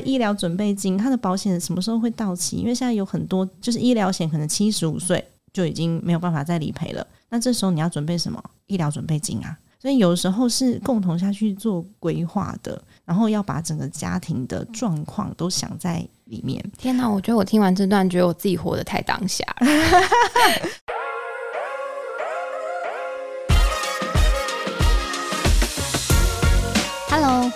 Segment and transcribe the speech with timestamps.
[0.00, 2.56] 医疗准备金，他的保险什么时候会到期？
[2.56, 7.06] 因为现在有很多就是医疗险，可能七十五岁就已经没有办法再理赔了。
[7.28, 9.56] 那这时候你要准备什么医疗准备金啊？
[9.80, 16.62] 所以有时候是共同下去做规划的，然后要把整个家庭的状况都想在里面。
[16.76, 19.66] 天哪，我觉得我听完这段，觉得我自己活得太当下了。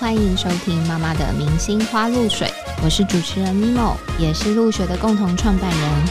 [0.00, 2.50] 欢迎收听妈妈的明星花露水，
[2.82, 6.06] 我是主持人 Mimo，也是露水的共同创办人。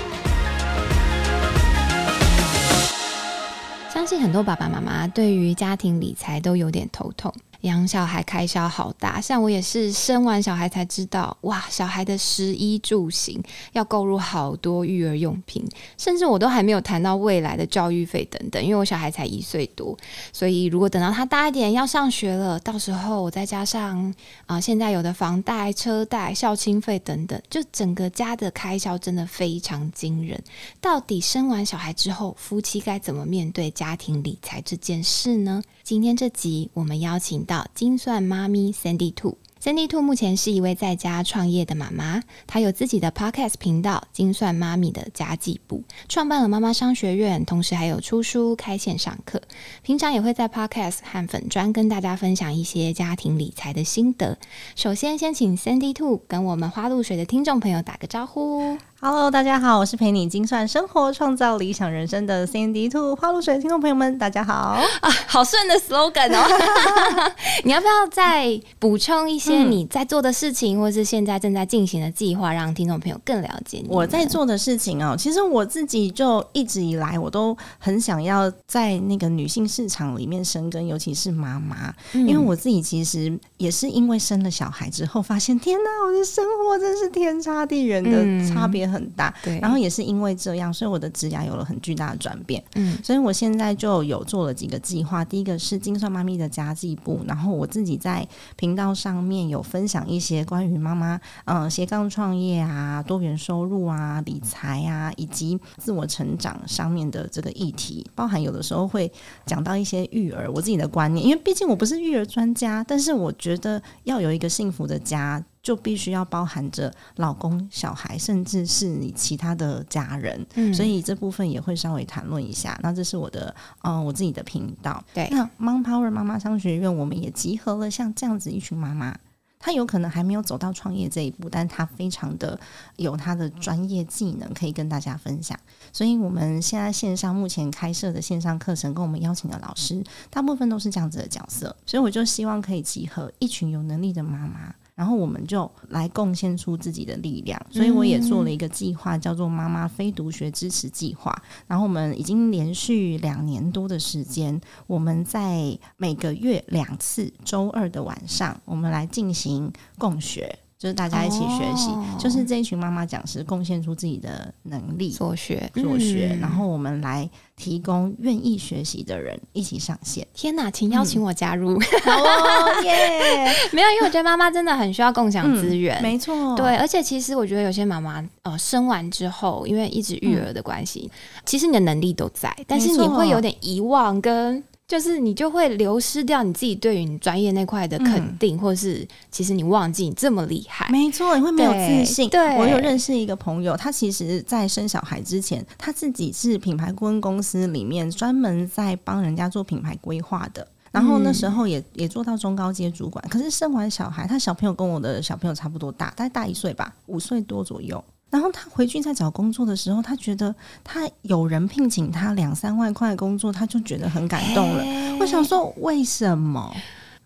[3.94, 7.34] 相信很多爸爸妈妈对于家庭理财都有点头痛。
[7.64, 13.42] 养小孩开销好大，像我也是生完小孩才知道，哇，小孩的食衣住行
[13.74, 15.66] 要购入好多育儿用品，
[15.98, 19.98] 甚至我都还没有谈到未来的教育费等等，因为我小孩才一岁多，
[20.32, 24.14] 所以如果等到他大一点要上学了，到时候我再加上
[24.46, 30.42] 啊现在有的房贷、车贷、校庆费等等，就整个家的开销真的非常惊人。
[30.82, 35.64] 到底生完小孩之后，夫妻该怎么面对家庭理财这件事呢？
[35.84, 39.38] 今天这集我们邀请到精算妈咪 Sandy Two。
[39.64, 49.42] Sandy Two 目前是一位在家创业的妈妈，她有自己的 Podcast 频道“精算妈咪的家计部”，创办了妈妈商学院，同时还有出书、开线上课。
[49.82, 54.38] 平常也会在 Podcast 和粉专跟大家分享一些家庭理财的心得。
[54.76, 58.78] 首先，先请 Sandy Two 跟我们花露水的听众朋友打个招呼。
[59.00, 64.54] Hello，大家好，我是陪你精算生活、创造理想人生的 Sandy Two 花露水的听众朋友们，大家好
[65.00, 65.10] 啊！
[65.28, 67.32] 好顺的 slogan 哦，
[67.64, 73.88] 你要不要再补充一些你在做的事情，或是现在正在进行的计划，让听众朋友更了解你？
[73.90, 88.84] 我在做的事情哦，其实我自己就一直以来我都很想要在那个女性市场里面生根，尤其是妈妈，因为我自己其实也是因为生了小孩之后，发现天哪，我的生活真是天差地远的差别。
[88.94, 92.64] 很大，对，然后也是因为这样，所以我的职涯有了很巨大的转变。
[92.76, 95.26] 嗯，所以我现在就有做了几个计划。
[95.26, 109.12] 第一个是精算妈咪的家计部，然后我自己在频道上面有分享一些关于妈妈嗯斜杠创业啊、多元收入啊、理财啊以及自我成长上面的这个议题，包含有的时候会
[109.46, 115.44] 讲到一些育儿我自己的观念，因为毕竟我不是育儿专家，但是我觉得要有一个幸福的家。
[115.64, 122.78] 就必须要包含着老公、小孩，甚至是你其他的家人，嗯所以这部分也会稍微谈论一下。
[122.84, 125.02] 那这是我的，嗯，我自己的频道。
[125.14, 129.18] 对，那 Mom Power 妈妈商学院，我们也集合了像这样子一群妈妈，
[129.66, 132.60] 他有可能还没有走到创业这一步，但他非常的
[132.98, 135.58] 有他的专业技能可以跟大家分享。
[135.94, 141.74] 所以我们现在线上目前开设的线上课程，跟我们邀请的老师，大部分都是这样子的角色。
[141.86, 144.76] 所以我就希望可以集合一群有能力的妈妈。
[144.96, 151.36] 然后我们就来贡献出自己的力量，所以我也做了一个计划，叫做“妈妈非读学支持计划”。
[151.68, 160.60] 然后我们已经连续两年多的时间，我们在每个月两次周二的晚上，我们来进行共学。
[160.84, 170.28] 就是大家一起学习，就是这一群妈妈讲师贡献出自己的能力，所学所学，然后我们来提供愿意学习的人一起上线。
[170.34, 171.76] 天哪，请邀请我加入！
[172.06, 173.50] 哦耶！
[173.72, 176.54] 没有，因为我觉得妈妈真的很需要共享资源，没错。
[176.58, 181.10] 对，而且其实我觉得有些妈妈呃生完之后，因为一直育儿的关系，
[181.46, 184.62] 其实你的能力都在，但是你会有点遗忘跟。
[184.86, 192.30] 就是你就会流失掉你自己对于你专业那块的肯定，或者是其实你忘记你这么厉害，没错，你会没有自信。
[192.30, 203.24] 对，我有认识一个朋友，他其实在生小孩之前，他自己是品牌顾问公司里面专门在帮人家做品牌规划的，然后那时候也也做到中高阶主管。
[203.30, 208.04] 可是生完小孩，他小朋友跟我的小朋友差不多大，大概大一岁吧，五岁多左右。
[208.34, 214.84] 然后他回去在找工作的时候，他觉得他有人聘请他两三万块工作，他就觉得很感动了。
[215.20, 216.76] 我想说，为什么？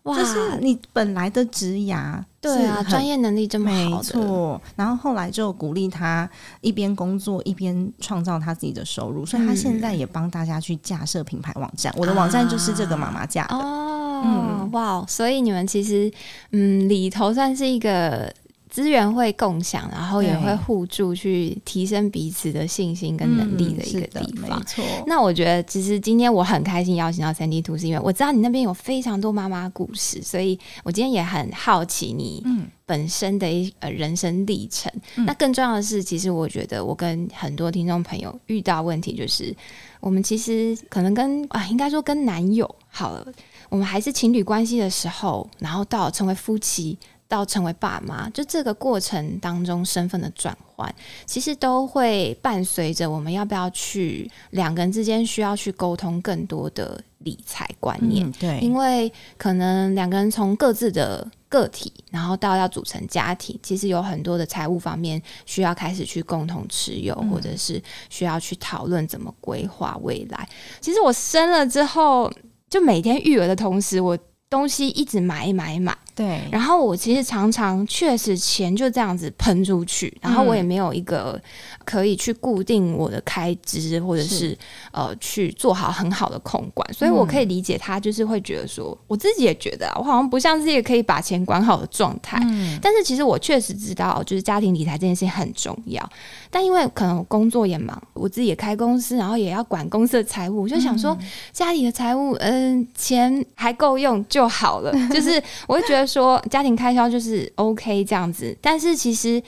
[0.04, 4.62] 哇，就是你本来的职涯，对啊，专业能力这么好，没错。
[4.76, 6.30] 然后后来就鼓励他
[6.60, 11.94] 一边工作一边创造他自己的收入，所以他现在也帮大家去架设品牌网站。
[11.98, 14.22] 我的网站就是这个妈妈架的哦。
[14.26, 16.12] 嗯，哇，所以你们其实
[16.52, 18.30] 嗯里头算是一个。
[18.78, 24.60] 资源会共享，然后也会互助，去提升彼此的信心跟能力的一个地方。
[24.60, 24.86] 没错。
[25.08, 32.44] 那我觉得，其实今天我很开心邀请到三 D 图，是因为我知道你那边有非常多妈妈故事，所以我今天也很好奇你
[32.86, 34.92] 本身的一呃人生历程。
[35.26, 39.52] 那更重要的是，其实我觉得我跟很多听众朋友遇到问题，就是
[40.00, 43.26] 我们其实可能跟啊，应该说跟男友好了，
[43.70, 46.96] 我们还是情侣关系的时候，然后到成为夫妻。
[47.28, 50.94] 到成为爸妈，就这个过程当中身份的转换，
[51.26, 58.26] 其实都会伴随着我们要不要去两个人之间需要去沟通更多的理财观念。
[58.26, 70.48] 嗯，对，因为可能两个人从各自的个体，然后到要组成家庭，其实有很多的财务方面需要开始去共同持有，嗯或者是需要去讨论怎么规划未来。
[70.80, 72.32] 其实我生了之后，
[72.70, 74.18] 就每天育儿的同时，我
[74.50, 81.40] 东西一直买买买，对，然后我其实常常确实钱就这样子喷出去，然后我也没有一个
[81.86, 84.58] 可以去固定我的开支，或者是是
[84.92, 92.40] 呃去做好很好的控管，所以我可以理解他就是会觉得说，我自己也觉得啊，我好像不像是一个可以把钱管好的状态。
[92.42, 96.04] 嗯，但是其实我确实知道，就是家庭理财这件事情很重要。
[96.50, 101.16] 但因为可能我工作也忙，我自己也开公司，然后也要管公司的财务，我就想说
[101.52, 104.92] 家里的财务，嗯、钱还够用就好了。
[105.10, 109.42] 就是我会觉得说家庭开销就是 OK 这样子，但是其实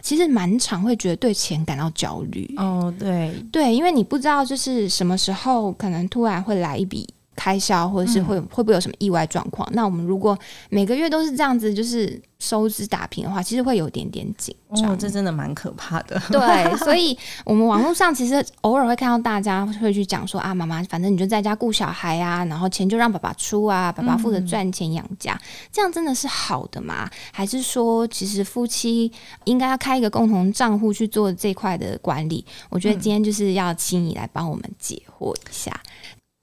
[0.00, 2.48] 其实蛮常会觉得对钱感到焦虑。
[2.56, 9.68] 哦，对，对，因为你不知道就是什么时候可能突然会来一笔开销，或者是会、会不会有什么意外状况。
[9.72, 10.36] 那我们如果
[10.70, 14.92] 每个月都是这样子，就是收支打平的话，其实会有点点紧张。
[14.92, 16.20] 哦，这真的蛮可怕的。
[16.30, 25.38] 对，所以我们网络上其实偶尔会看到大家会去讲说啊，妈妈，反正你就在家顾小孩啊，然后钱就让爸爸出啊，爸爸负责赚钱养家，
[25.70, 27.08] 这样真的是好的吗？
[27.32, 29.10] 还是说，其实夫妻
[29.44, 32.44] 应该要开一个共同账户去做这块的管理？
[32.70, 35.78] 我觉得今天就是要请你来帮我们解惑一下。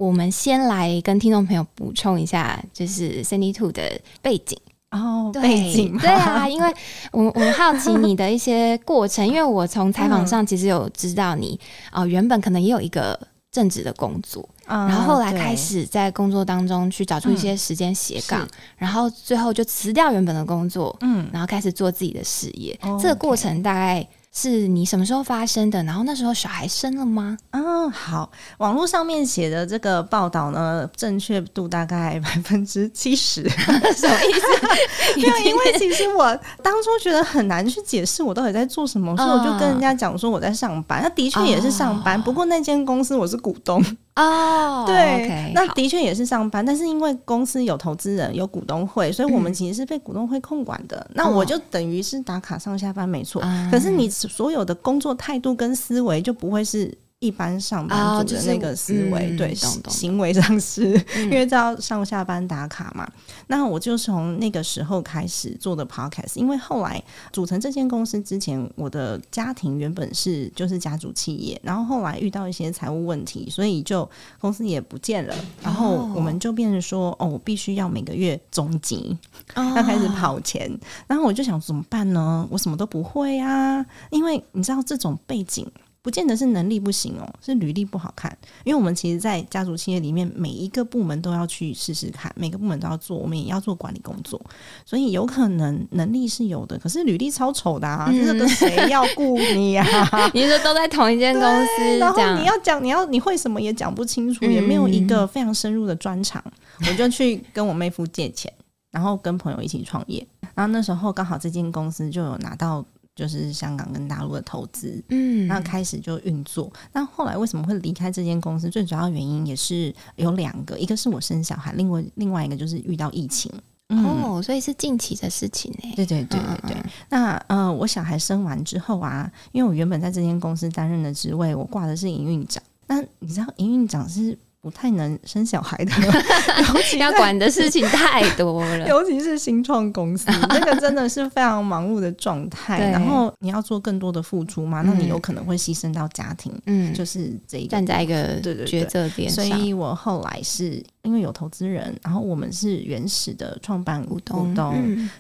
[0.06, 4.58] 我们先来跟听众朋友补充一下，就是 Cindy Two 的背景。
[4.92, 6.72] 哦，对背景嘛对啊，因为
[7.12, 11.60] 我我好奇你的一些过程， 因为我从采访上其实有知道你
[11.92, 13.20] 哦、原本可能也有一个
[13.52, 18.48] 正职的工作，嗯然后后来对开始在工作当中去找出一些时间斜杠，是。
[18.78, 22.78] 然后最后就辞掉原本的工作，嗯，然后开始做自己的事业。
[22.84, 25.84] 哦这个过程大概是你什么时候发生的？
[25.84, 27.38] 然后那时候小孩生了吗？
[27.52, 33.48] 嗯，好，网络上面写的这个报道呢，正确度大概 百分之七十。
[33.48, 34.48] 什么意思？
[35.22, 36.26] 没有，因为其实我
[36.64, 41.04] 当初觉得很难去解释我到底在做什么，所以我就跟人家讲说我在上班。
[41.04, 43.80] 那的确也是上班，不过那间公司我是股东，
[44.16, 46.66] 哦，对那的确也是上班。
[46.66, 51.06] 但是因为公司有投资人、有股东会，所以我们其实是被股东会控管的。
[51.14, 53.42] 那我就等于是打卡上下班，没错。
[53.42, 56.96] 啊可是你所有的工作态度跟思维就不会是。
[57.24, 63.10] 一般上班族的那个思维，对嗯懂懂行为上是，嗯因为这要上下班打卡嘛。
[63.48, 74.10] 那我就从那个时候开始做的 podcast，因为后来组成这间公司之前，我的家庭原本是就是家族企业，然后后来遇到一些财务问题，所以就
[74.42, 79.18] 公司也不见了，然后我们就变成说，哦，我必须要每个月总集，
[79.56, 80.70] 哦要开始跑钱，
[81.08, 82.46] 然后我就想怎么办呢？
[82.52, 85.66] 我什么都不会啊，因为你知道这种背景。
[86.04, 88.38] 不见得是能力不行哦，是履历不好看。
[88.66, 94.40] 因为我们其实，在家族企业里面，每一个部门都要去试试看，每个部门都要做，我们也要做管理工作，
[94.86, 100.30] 所以有可能能力是有的，可是履历超丑的啊，这个谁要雇你呀、啊？
[100.36, 106.44] 你是说都在同一间公司，然后你要讲，你要你会什么也讲不清楚，嗯也没有一个非常深入的专长，
[106.86, 108.52] 我就去跟我妹夫借钱，
[108.92, 110.28] 然后跟朋友一起创业。
[110.54, 116.72] 然后那时候刚好这间公司就有拿到就是香港跟大陆的投资，嗯那开始就运作。
[116.92, 118.70] 那后来为什么会离开这间公司？
[118.70, 123.52] 最主要原因也是有两个，一个是我生小孩，另外另外一个就是遇到疫情。
[123.90, 125.94] 嗯，哦，所以是近期的事情呢。
[125.96, 126.84] 对对对对对。
[127.10, 132.64] 那呃，我小孩生完之后啊，因为我原本在这间公司担任的职位，我挂的是营运长。
[132.88, 135.92] 那你知道营运长是不太能生小孩的，
[136.74, 138.88] 尤其要管的事情太多了。
[138.88, 142.80] 尤其是新创公司， 那个真的是非常忙碌的状态。
[142.90, 154.56] 然后你要做更多的付出嘛，那你嗯有可能会牺牲到家庭，嗯，就是这一个站在一个对对对抉择点所，以我后来是因为有投资人，然后我们是原始的创办股东。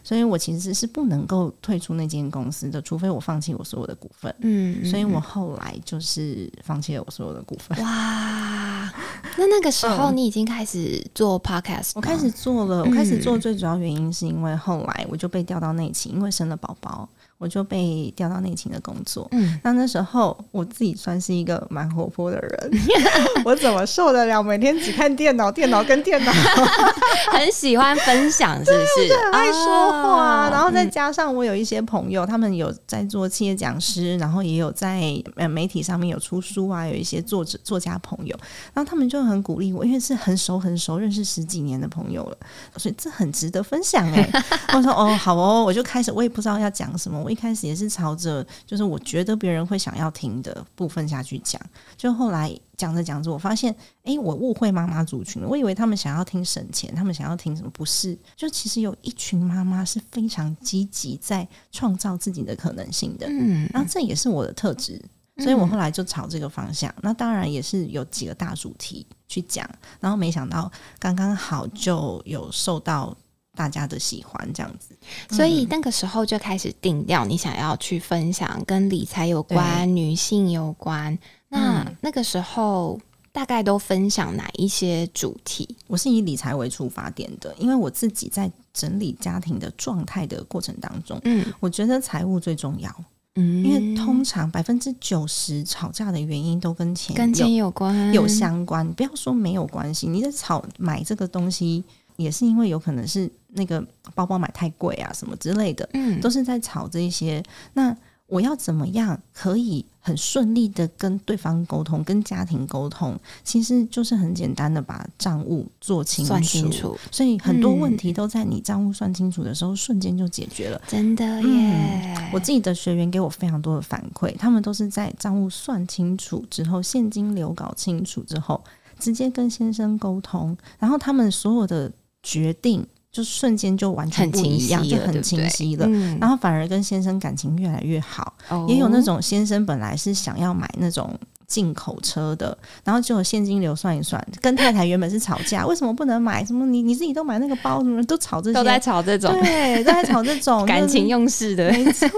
[0.01, 4.33] 所以我其实是不能够退出那间公司的，除非我放弃我所有的股份。
[4.39, 5.21] 嗯，所以我嗯。
[5.21, 7.77] 后来就是放弃了我所有的股份。
[7.83, 8.93] 哇，
[9.37, 10.17] 那那个时候嗯。
[10.17, 17.09] 你已经开始做 podcast，我开始做了，我开始做最主要原因是因为后来我就被调到内勤，因为生了宝宝，
[17.43, 19.27] 我我就被调到内勤的工作。
[19.31, 22.71] 嗯，那那时候我自己算是一个蛮活泼的人，
[23.43, 26.31] 我怎么受得了每天只看电脑、电脑跟电脑？
[27.33, 29.13] 很喜欢分享，是不是？
[29.13, 38.33] 很爱说话，哦然后再加上我有一些朋友，他们有在做企业讲师，然后也有在呃媒体上面有出书啊，有一些作者作家朋友，
[38.73, 42.37] 然后他们就很鼓励我，因为是很熟很熟，认识十几年的朋友了，
[42.77, 44.29] 所以这很值得分享哎、
[44.73, 51.59] 我说哦好哦，我就开始我也不知道要讲什么，我一开始也是朝着就是我觉得别人会想要听的部分下去讲，
[51.97, 55.47] 就后来讲着讲着，我发现诶，我误会妈妈族群了。
[55.47, 57.69] 我以为他们想要听省钱，他们想要听什么？
[57.71, 63.25] 不是，就其实有一群妈妈是非常积极在创造自己的可能性的。
[63.27, 65.03] 嗯，然后这也是我的特质，
[65.37, 66.93] 所以我后来就朝这个方向。
[67.01, 69.67] 那当然也是有几个大主题去讲，
[69.99, 73.15] 然后没想到刚刚好就有受到
[73.55, 74.95] 大家的喜欢，这样子。
[75.29, 81.17] 所以那个时候就开始定掉，你想要去分享跟理财有关、女性有关。
[81.49, 82.99] 那嗯那个时候
[83.31, 85.77] 大概都分享哪一些主题？
[85.87, 92.89] 我是以理财为出发点的，因为我自己在整理家庭的状态的过程当中，嗯我觉得财务最重要。
[93.35, 98.87] 嗯因为通常百分之九十吵架的原因都跟钱有跟钱有关，有相关。
[98.93, 101.83] 不要说没有关系，你在吵买这个东西，
[102.15, 107.43] 也是因为有可能是那个包包买太贵啊，什么之类的，嗯都是在吵这一些。
[107.73, 107.95] 那
[108.27, 113.19] 我要怎么样可以很顺利的跟对方沟通，跟家庭沟通？
[113.43, 116.29] 其实就是很简单的把账务做清楚。
[116.29, 120.81] 算清楚，所以很多嗯问题都在你账务算清楚的时候，瞬间就解决了。
[120.87, 122.15] 真的耶！
[122.17, 128.59] 嗯我自己的学员给我非常多的反馈，他们都是在账务算清楚之后，现金流搞清楚之后，
[128.97, 131.91] 直接跟先生沟通，然后他们所有的
[132.23, 135.85] 决定就瞬间就完全清不一样，就很清晰了。
[135.87, 136.17] 嗯。
[136.19, 138.65] 然后反而跟先生感情越来越好，哦。
[138.67, 141.13] 也有那种先生本来是想要买那种
[141.53, 146.43] 进口车的，然后就有现金流算一算，跟太太原本是吵架， 为什么不能买？
[146.43, 152.09] 什么你你自己都买那个包，什么都吵这些，都在吵这种对，都在吵这种 感情用事的，没错，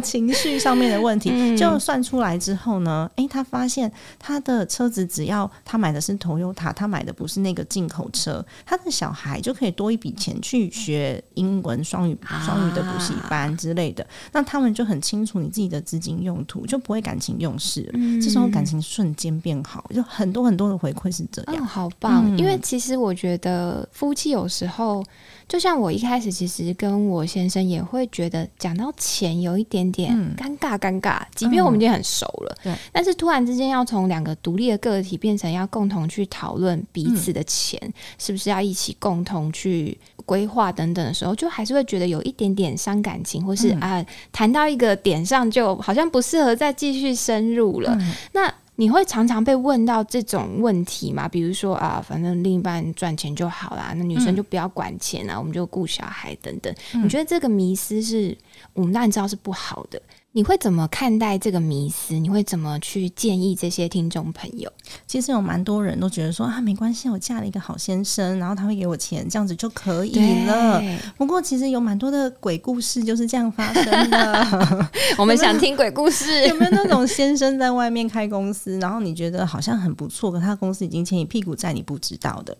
[0.00, 14.06] 情绪上面的问题， 嗯就算出来之后呢，诶，他发现他的车子只要他买的是 Toyota，他买的不是那个进口车，他的小孩就可以多一笔钱去学英文双语啊双语的补习班之类的。
[14.32, 17.88] 那他们就很清楚你自己的资金用途，就不会感情用事。
[17.92, 21.66] 嗯这时候感情瞬间变好，就很多很多的回馈是这哦，样。
[21.66, 22.24] 好棒！
[22.26, 25.04] 嗯因为其实我觉得夫妻有时候，
[25.48, 31.20] 就像我一开始其实跟我先生也会觉得讲到钱有一点点嗯尴尬，尴尬。
[31.34, 37.80] 即便我们已经很熟了，对，但是突然之间要从两个独立的个体变成要共同去讨论彼此的钱，
[38.18, 47.96] 是不是要一起共同去规划等等的时候，就还是会觉得有一点点伤感情，或是嗯啊谈到一个点上就好像不适合再继续深入了。
[48.00, 51.28] 嗯那你会常常被问到这种问题吗？
[51.28, 56.74] 比如说啊，反正另一半赚钱就好啦，那女生嗯就不要管钱啊，我们就顾小孩等等。
[56.94, 58.34] 嗯你觉得这个迷思是
[58.72, 60.00] 我们当然知道是不好的，
[60.32, 62.14] 你会怎么看待这个迷思？
[62.14, 64.70] 你会怎么去建议这些听众朋友？
[65.04, 70.80] 其实有蛮多人都觉得说啊，没关系，我嫁了一个好先生，然后他会给我钱，这样子就可以了。
[71.16, 74.88] 不过其实有蛮多的鬼故事就是这样发生的。
[75.18, 76.60] 我们想听鬼故事有。
[76.60, 82.56] 没有那种先生在外面开公司，然后你觉得好像很不错，可他公司已经欠你屁股债，你不知道的？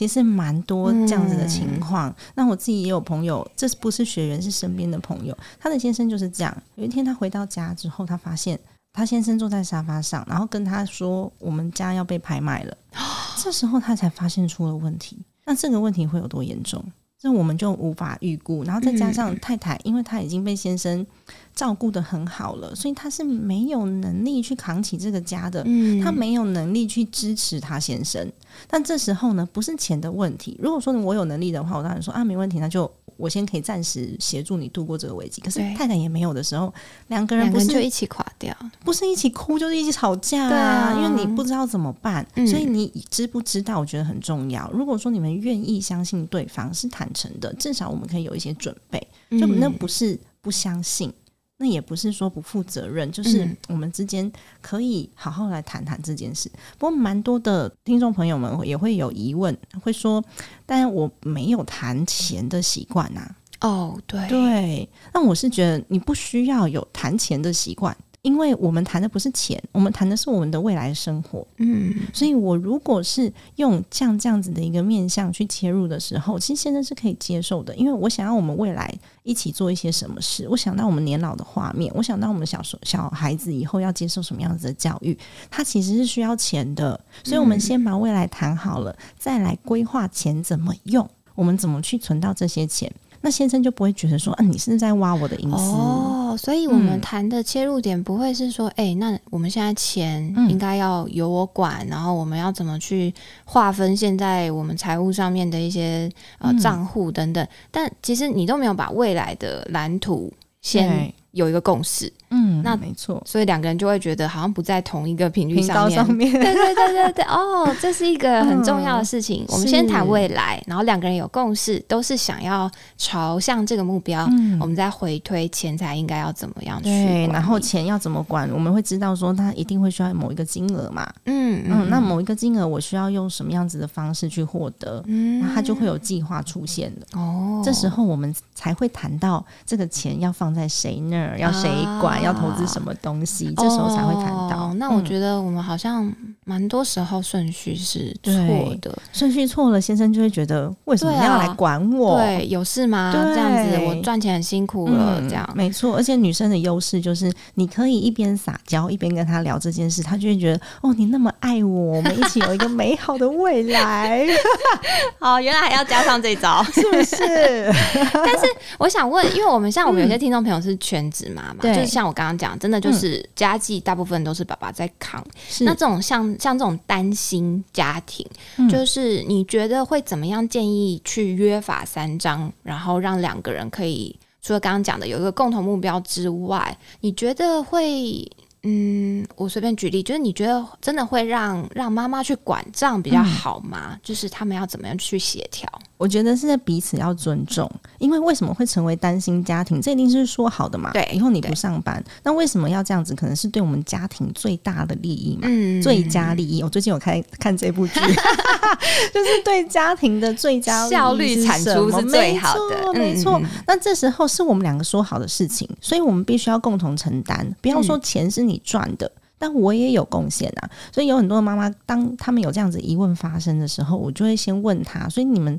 [0.00, 2.10] 其实蛮多这样子的情况。
[2.34, 6.62] 那我自己也有朋友，这不是学员，是身边的朋友，他的先生就是这样。
[6.76, 8.58] 有一天他回到家之后，他发现
[8.94, 12.74] 他先生坐在沙发上，然后跟他说：“我们家要被拍卖了。”
[13.44, 15.18] 这时候他才发现出了问题。
[15.44, 16.82] 那这个问题会有多严重？
[17.20, 18.64] 这我们就无法预估。
[18.64, 21.06] 然后再加上太太，因为她已经被先生
[21.54, 25.62] 照顾的很好了，所以她是没有能力去扛起这个家的。
[25.66, 28.26] 嗯她没有能力去支持她先生。
[28.66, 30.58] 但这时候呢，不是钱的问题。
[30.60, 35.40] 如果说我有能力的话，我当然说啊，没问题，那就我先可以暂时协助你度过这个危机。
[35.40, 36.72] 可是太太也没有的时候，
[37.08, 38.54] 两个人不是人就一起垮掉。
[38.84, 44.68] 不是一起哭，就是一起吵架对啊因为你不知道怎么办，嗯所以你知不知道，我觉得很重要。
[44.72, 48.98] 如果说你们愿意相信对方是坦诚的，至少我们可以有一些准备。
[49.30, 51.12] 就嗯那不是不相信，
[51.58, 56.50] 那也不是说不负责任，就是嗯我们之间可以好好来谈谈这件事。
[56.78, 60.24] 不过，蛮多的听众朋友们也会有疑问，会说
[60.66, 63.34] ：“但我没有谈钱的习惯呐。
[63.60, 67.96] 哦，对”对，那我是觉得你不需要有谈钱的习惯。
[68.22, 71.46] 因为我们谈的不是钱，我们谈的是我们的未来生活。
[71.56, 85.16] 嗯，所以我如果是用像这样子的一个面向去切入的时候，其实现在是可以接受的，因为我想要我们未来一起做一些什么事，我想到我们年老的画面，我想到我们小时候小孩子以后要接受什么样子的教育，
[85.50, 92.92] 它其实是需要钱的，所以我们先把未来谈好了，再来规划钱怎么用，我们怎么去存到这些钱。
[93.22, 95.56] 那先生就不会觉得说，啊，你是在挖我的隐私。
[95.56, 103.12] 哦，所以我们嗯谈的切入点不会是说，哎、那我们现在钱嗯应该要由我管，然后我们要怎么去
[103.44, 107.46] 划分现在我们财务上面的一些呃嗯账户等等。
[107.70, 115.96] 但其实你都没有把未来的蓝图先对有一个共识，嗯，那没错，所以两个人就会觉得好像不在同一个频率上面。
[115.96, 119.44] 上面，对对对对对，哦， 这是一个很重要的事情。
[119.48, 128.50] 我们先谈未来，然后两个人有共识，都是想要朝向这个目标，嗯我们再回推钱财应该要怎么样去对，然后钱要怎么管？
[128.52, 131.08] 我们会知道说，他一定会需要某一个金额嘛。
[131.26, 135.02] 嗯嗯，那某一个金额，我需要用什么样子的方式去获得？
[135.06, 137.06] 嗯那他就会有计划出现的。
[137.18, 141.68] 哦，这时候我们才会谈到这个钱要放在谁那儿，要谁
[142.00, 144.68] 管，啊要投资什么东西，这时候才会谈到。
[144.68, 146.10] 哦那我嗯觉得我们好像
[146.50, 148.98] 蛮多时候顺序是错的。
[149.12, 152.18] 顺序错了，先生就会觉得为什么要来管我？
[152.18, 153.12] 对，有事吗？
[153.14, 155.48] 对这样子我赚钱很辛苦了，嗯这样。
[155.54, 164.26] 没错，而且女生的优势就是，你可以一边撒娇一边跟她聊这件事，她就会觉得哦，你那么爱我，我们一起有一个美好的未来，
[165.20, 166.64] 哦，原来还要加上这招。
[166.64, 167.72] 是不是？
[168.12, 175.24] 但是我想问，因为我们像我们有些听众朋友是全职妈妈，对就是像我刚刚讲，真的就是家计大部分都是爸爸在扛。
[175.48, 188.26] 是那这种像像这种单亲家庭，嗯就是你觉得会怎么样建议去约法三章，然后让两个人可以除了刚刚讲的有一个共同目标之外，你觉得会？
[188.62, 193.98] 嗯，我随便举例，就是你觉得真的会让让妈妈去管账比较好吗？
[194.02, 195.66] 就是他们要怎么样去协调？
[196.00, 199.82] 我觉得是彼此要尊重，因为为什么会成为单亲家庭？
[199.82, 200.90] 这一定是说好的嘛。
[200.94, 203.14] 对以后你不上班，那为什么要这样子？
[203.14, 205.42] 可能是对我们家庭最大的利益嘛。
[205.44, 208.00] 嗯最佳利益，我最近有看看这部剧，
[209.12, 213.38] 就是对家庭的最佳效率产出是最好的，没错。
[213.66, 217.54] 那这时候是我们两个说好的事情，所以我们必须要共同承担。
[217.60, 219.12] 不要说钱是你赚的。
[219.40, 225.58] 但我也有贡献啊，所以有很多的妈妈，当他们有这样子疑问发生的时候，我就会先问他，所以你们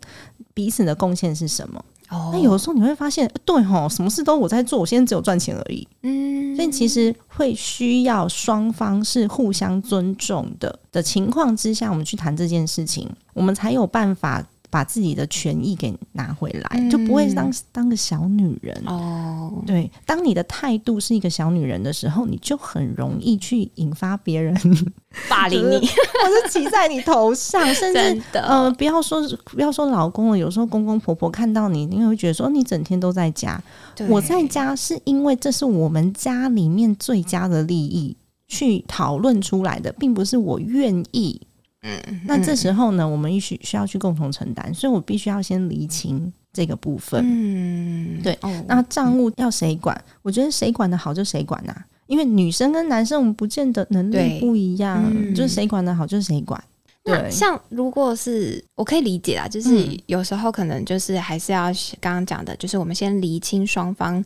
[0.54, 1.84] 彼此的贡献是什么？
[2.10, 5.88] 哦那有的时候你会发现，呃对吼，什么事都我在做，我现在只有赚钱而已。
[6.04, 16.90] 嗯所以其实会需要双方是互相尊重的的情况之下，我们去谈这件事情，我们才有办法把自己的权益给拿回来，嗯。
[16.90, 18.76] 就不会当当个小女人。
[18.88, 24.56] 哦，对，当你的态度是一个小女人的时候，你就很容易去引发别人
[25.30, 33.62] 霸凌你， 或是骑在你头上， 甚至，呃，不要说不要说老公了，有时候公公婆婆看到你，你会觉得说你整天都在家，
[34.08, 38.16] 我在家是因为这是我们家里面最佳的利益
[38.48, 41.42] 去讨论出来的，并不是我愿意。
[41.84, 47.22] 嗯，那这时候呢，我们需需要去共同承担，所以我必须要先厘清这个部分。
[47.26, 50.00] 嗯，对哦，那账务要谁管？
[50.22, 56.62] 我觉得谁管的好就谁管呐、因为女生跟男生我们不见得能力不一样，嗯就是谁管的好就是谁管。
[57.04, 64.24] 对，那像如果是我可以理解啦，就是嗯有时候可能就是还是要刚刚讲的，就是我们先厘清双方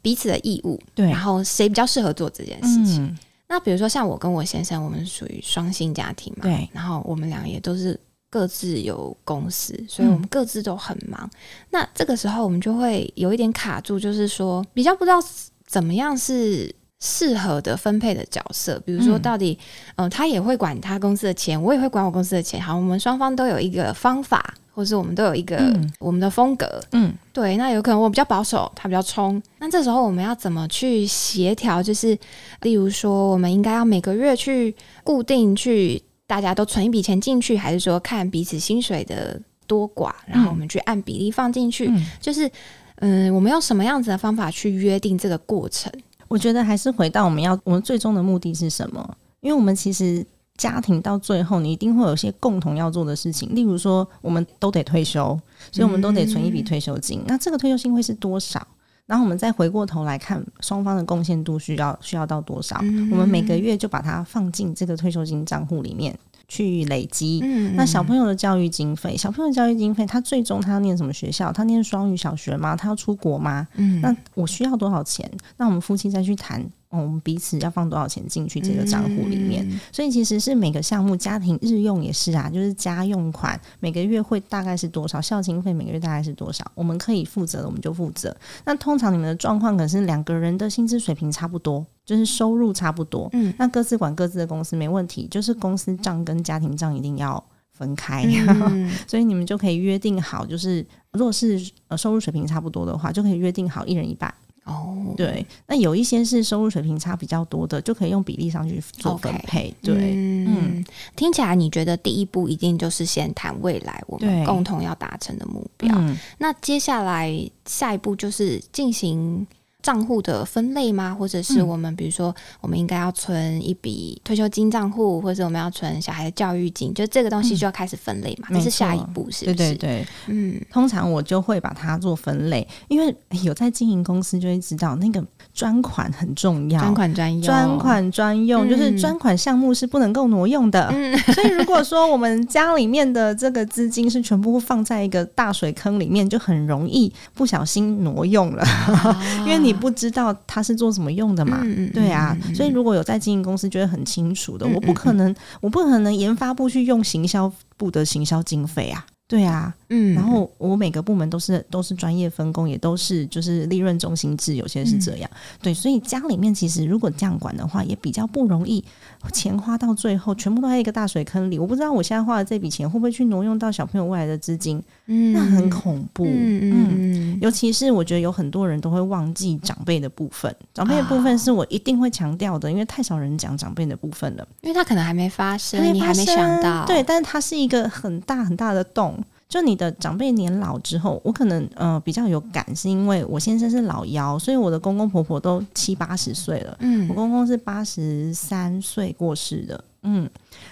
[0.00, 3.04] 彼此的义务，对然后谁比较适合做这件事情。
[3.04, 11.30] 嗯，那比如说像我跟我先生，我们属于双薪家庭嘛，对然后我们俩也都是各自有公司，所以我们各自都很忙。
[11.70, 15.18] 那这个时候我们就会有一点卡住，就是说比较不知道
[15.66, 18.80] 怎么样是适合的分配的角色。
[18.80, 19.56] 比如说，嗯到底
[19.94, 22.60] 嗯、呃他也会管他公司的钱，我也会管我公司的钱。
[22.60, 26.78] 好，我们双方都有一个方法，或是我们都有一个嗯我们的风格。
[26.92, 29.42] 嗯，对，那有可能我比较保守，他比较冲。
[29.58, 31.82] 那这时候我们要怎么去协调？
[31.82, 32.16] 就是
[32.60, 41.88] 例如说，我们应该要每个月去固定去，大家都存一笔钱进去，还是说看彼此薪水的多寡，然后我们去按比例放进去？
[41.88, 42.50] 嗯就是
[42.96, 45.90] 嗯，我们用什么样子的方法去约定这个过程？
[46.28, 49.16] 我觉得还是回到我们要我们最终的目的是什么？
[49.40, 55.38] 因为我们其实家庭到最后，你一定会有些共同要做的事情，例如说，我们都得退休，
[55.70, 57.22] 所以我们都得存一笔退休金。
[57.26, 58.66] 那这个退休金会是多少？
[59.06, 62.78] 然后我们再回过头来看双方的贡献度需要需要到多少？
[62.82, 66.18] 嗯我们每个月就把它放进这个退休金账户里面。
[66.48, 67.40] 去累积。
[67.42, 71.52] 嗯那小朋友的教育经费，小朋友的教育经费，他最终他要念什么学校？
[71.52, 72.76] 他念双语小学吗？
[72.76, 73.66] 他要出国吗？
[73.74, 75.30] 嗯那我需要多少钱？
[75.56, 79.68] 那我们夫妻再去谈，哦我们彼此要放多少钱进去这个账户里面。
[79.68, 88.34] 嗯所以其实是每个项目，家庭日用也是啊，就是家用款每个月会大概是多少，孝亲费每个月大概是多少，我们可以负责的我们就负责。
[88.64, 93.52] 那通常你们的状况可能是两个人的薪资水平差不多，就是收入差不多，嗯。
[93.58, 98.24] 那各自管各自的公司没问题，就是公司账跟家庭账一定要分开。
[98.24, 98.90] 嗯。
[99.06, 104.32] 所以你们就可以约定好，就是如果是呃收入水平差不多的话，就可以约定好一人一半。
[104.64, 109.72] 哦，对，那有一些是收入水平差比较多的，就可以用比例上去做分配。
[109.80, 115.94] 对，嗯，听起来你觉得第一步一定就是先谈未来我们共同要达成的目标。
[115.96, 117.32] 嗯，那接下来
[117.64, 119.46] 下一步就是进行
[119.86, 121.14] 账户的分类吗？
[121.16, 128.48] 或者是嗯我们比如说我们应该要存一笔退休金账户，或者我们要存小孩的教育金，就这个东西就要开始分类嘛？
[128.50, 129.54] 没这是下一步，是不是？
[129.54, 136.80] 对对对，嗯，通常我就会把它做分类，因为有在经营公司就会知道那个专款很重要。
[136.80, 140.88] 专款专用，专款专用，就是嗯专款项目是不能够挪用的。
[140.92, 148.64] 嗯 所以如果说我们家里面的这个资金是全部放在一个大水坑里面，就很容易不小心挪用了，
[149.44, 151.62] 因为你不知道它是做什么用的嘛。
[151.92, 154.66] 对啊，所以如果有在经营公司，觉得很清楚的。
[154.66, 159.06] 嗯我不可能，我不可能研发部去用行销部的行销经费啊。
[159.28, 165.28] 对啊，嗯，然后我每个部门都是都是专业分工，也都是就是利润中心制，有些是这样。
[165.60, 168.84] 对，所以家里面其实如果这样管的话，也比较不容易
[169.32, 171.58] 钱花到最后全部都在一个大水坑里。
[171.58, 176.24] 我不知道我现在花的这笔钱会不会去挪用到小朋友未来的资金，嗯那很恐怖。
[176.24, 177.05] 嗯嗯嗯
[177.46, 184.44] 尤其是我觉得有很多人都会忘记长辈的部分，长辈的部分是我一定会强调的，因为太少人讲长辈的部分了。
[184.62, 189.16] 因为他可能还没发生，你发还没想到，对，但是它是一个很大很大的洞。
[189.48, 196.76] 就你的长辈年老之后，我可能呃比较有感，是因为我先生是老幺，所以我的公公婆婆都七八十岁了。
[196.80, 200.28] 嗯我公公是八十三岁过世的，嗯，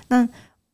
[0.09, 0.29] 那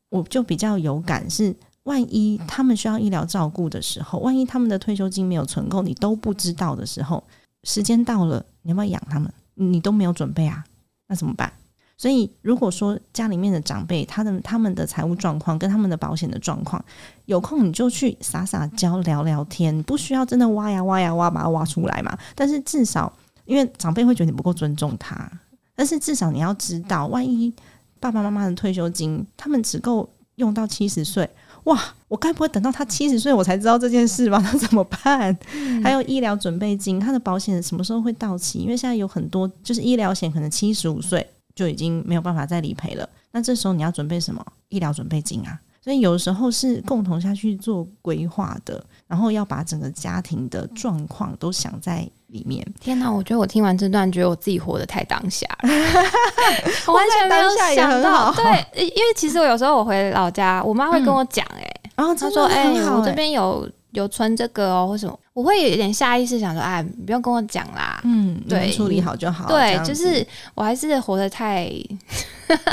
[0.09, 1.55] 我就比较有感是。
[1.83, 7.23] 万一他们需要医疗照顾的时候，万一他们的退休金没有存够，你都不知道的时候，
[7.63, 9.31] 时间到了，你要不要养他们？
[9.55, 10.63] 你都没有准备啊，
[11.07, 11.51] 那怎么办？
[11.97, 16.83] 所以，如果说家里面的长辈，他的他们的财务状况跟他们的保险的状况，
[17.25, 22.17] 有空你就去撒撒娇聊聊天，不需要真的挖呀挖呀挖把它挖出来嘛。
[22.33, 23.11] 但是至少，
[23.45, 25.31] 因为长辈会觉得你不够尊重他，
[25.75, 27.53] 但是至少你要知道，万一
[27.99, 31.29] 爸爸妈妈的退休金他们只够用到七十岁，
[31.65, 34.41] 哇，我该不会等到他七十岁我才知道这件事吧？
[34.43, 35.37] 那怎么办？
[35.83, 38.59] 还有医疗准备金，他的保险什么时候会到期？
[38.59, 43.07] 因为现在有很多就是医疗险，可能七十五岁就已经没有办法再理赔了。
[43.31, 44.45] 那这时候你要准备什么？
[44.69, 45.59] 医疗准备金啊。
[45.83, 52.65] 所以有时候是共同下去做规划的，然后要把整个家庭的状况都想在里面。
[52.79, 53.11] 天哪！
[53.11, 55.69] 我觉得我听完这段，觉得我自己活得太当下了，
[56.87, 58.31] 我完全没有想到。
[58.33, 68.01] 对，因为其实我有时候我回老家，我妈会跟我讲、哎、然后她说：“哎、我这边有有存这个哦，或什么。”我会有点下意识想说：“哎，你不用跟我讲啦。
[68.03, 69.47] 嗯，对对，处理好就好。
[69.47, 71.71] 这对，就是我还是活得太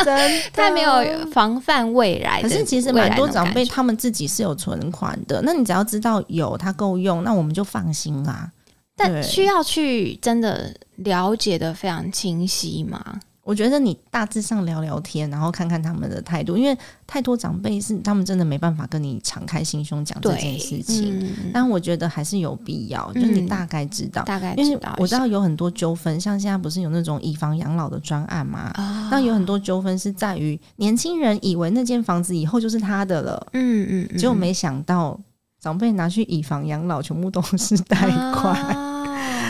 [0.05, 0.91] 真 太没有
[1.31, 2.43] 防范未来。
[2.43, 8.51] 可是其实蛮多长辈他们自己是有存款的，那你只要知道有他够用，那我们就放心啦。
[8.99, 9.07] 对。
[9.07, 13.21] 但需要去真的了解的非常清晰吗？
[13.43, 21.19] 我觉得你大致上聊聊天，然后看看他们的态度，因为太多长辈是他们真的没办法跟你敞开心胸讲这件事情。
[21.19, 28.71] 嗯，但我觉得还是有必要，嗯就你大概知道，大概因为知道我知道有很多纠纷，像现在不是有那种以房养老的专案吗？
[28.75, 29.09] 啊。
[29.11, 34.19] 那有很多纠纷是在于年轻人以为那间房子以后就是他的了，嗯嗯，嗯。
[34.19, 35.19] 结果没想到
[35.59, 37.97] 长辈拿去以房养老，全部都是贷
[38.35, 38.88] 款，啊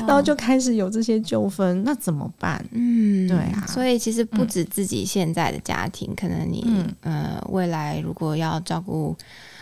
[0.06, 2.64] 然后就开始有这些纠纷，那怎么办？
[2.72, 9.16] 嗯，对啊所以其实不止自己现在的家庭，可能你、嗯呃未来如果要照顾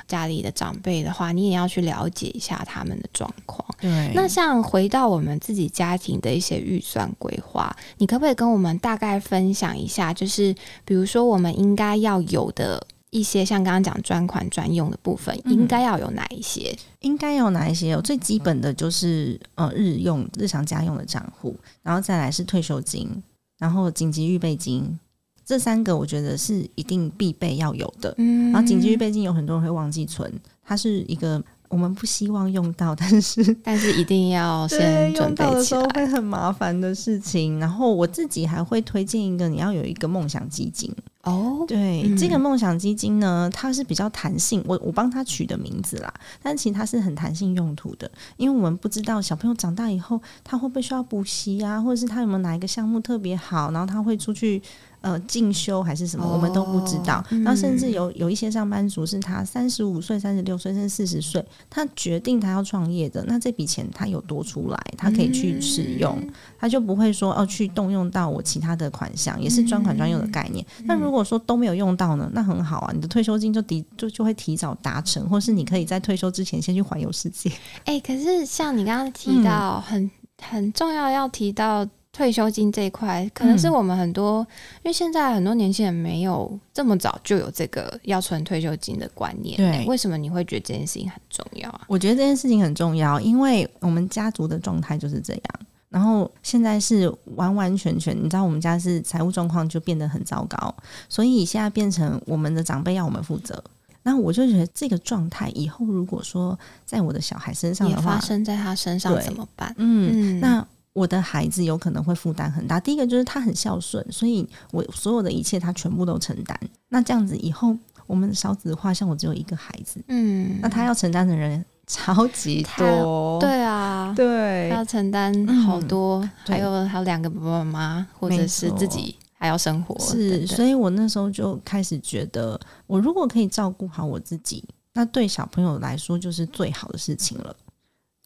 [0.09, 3.67] 家里的长辈的话，你也要去了解一下他们的状况。
[3.81, 10.13] 对那像回到我们自己家庭的一些预算规划，你可不可以跟我们大概分享一下？
[10.13, 12.85] 就是比如说我们应该要有的
[13.17, 16.77] 一些，像刚刚讲专款专用的部分，嗯应该要有哪一些？
[17.01, 17.89] 应该有哪一些？
[17.89, 23.11] 有最基本的就是呃日用日常家用的账户，然后再来是退休金，
[23.59, 24.99] 然后紧急预备金，
[25.45, 28.15] 这三个我觉得是一定必备要有的。
[28.19, 30.31] 嗯然后紧急预备金有很多人会忘记存，
[30.63, 35.81] 它是一个我们不希望用到，但是 但是一定要先准用到的备起来。
[35.81, 37.59] 时候会很麻烦的事情。
[37.59, 40.93] 然后我自己还会推荐一个，你要有一个梦想基金。
[41.27, 42.17] 哦，对，嗯。
[42.17, 46.13] 这个梦想基金呢，它是比较弹性，我我帮他取的名字啦，
[46.43, 54.63] 但其实它是很弹性用途的，因为我们不知道小朋友长大以后他会不会需要补习啊，或者是他有没有哪一个项目特别好，然后他会出去
[55.07, 57.25] 呃进修还是什么，哦我们都不知道。
[57.31, 70.65] 嗯然后甚至有有一些上班族是他三十五岁、三十六岁甚至四十岁，他决定他要创业的，那这笔钱他有多出来，他可以去使用，嗯他就不会说哦去动用到我其他的款项，也是专款专用的概念。
[70.81, 77.51] 嗯那如果说都没有用到呢，那很好啊，你的退休金就提就就会提早达成，或是你可以在退休之前先去环游世界。
[77.85, 80.11] 哎、可是像你刚刚嗯提到很、
[80.43, 81.87] 很重要要提到
[82.17, 84.39] 退休金这一块，可能是嗯我们很多、
[84.83, 89.59] 因为现在很多年轻人没有这么早就有这个要存退休金的观念。
[89.59, 91.83] 对哎为什么你会觉得这件事情很重要啊？
[91.87, 95.43] 我觉得这件事情很重要，因为我们家族的状态就是这样。
[95.91, 100.75] 然后现在是完完全全，你知道我们家是财务状况就变得很糟糕，
[101.11, 103.63] 所以现在变成我们的长辈要我们负责。
[104.03, 109.75] 那我就觉得这个状态以后如果说在我的小孩身上也的话发，生在他身上怎么办？
[109.79, 112.81] 嗯，嗯那我的孩子有可能会负担很大。
[112.81, 116.59] 第一个就是他很孝顺，所以我所有的一切他全部都承担。
[116.89, 123.39] 那这样子以后我们少子化，像我只有一个孩子，嗯，那他要承担的人超级多。
[123.39, 137.55] 对啊，对要承担好多，对还有还有两个爸爸妈妈，或者是自己还要生活，是，所以我那时候就开始觉得，我如果可以照顾好我自己，那对小朋友来说就是最好的事情了。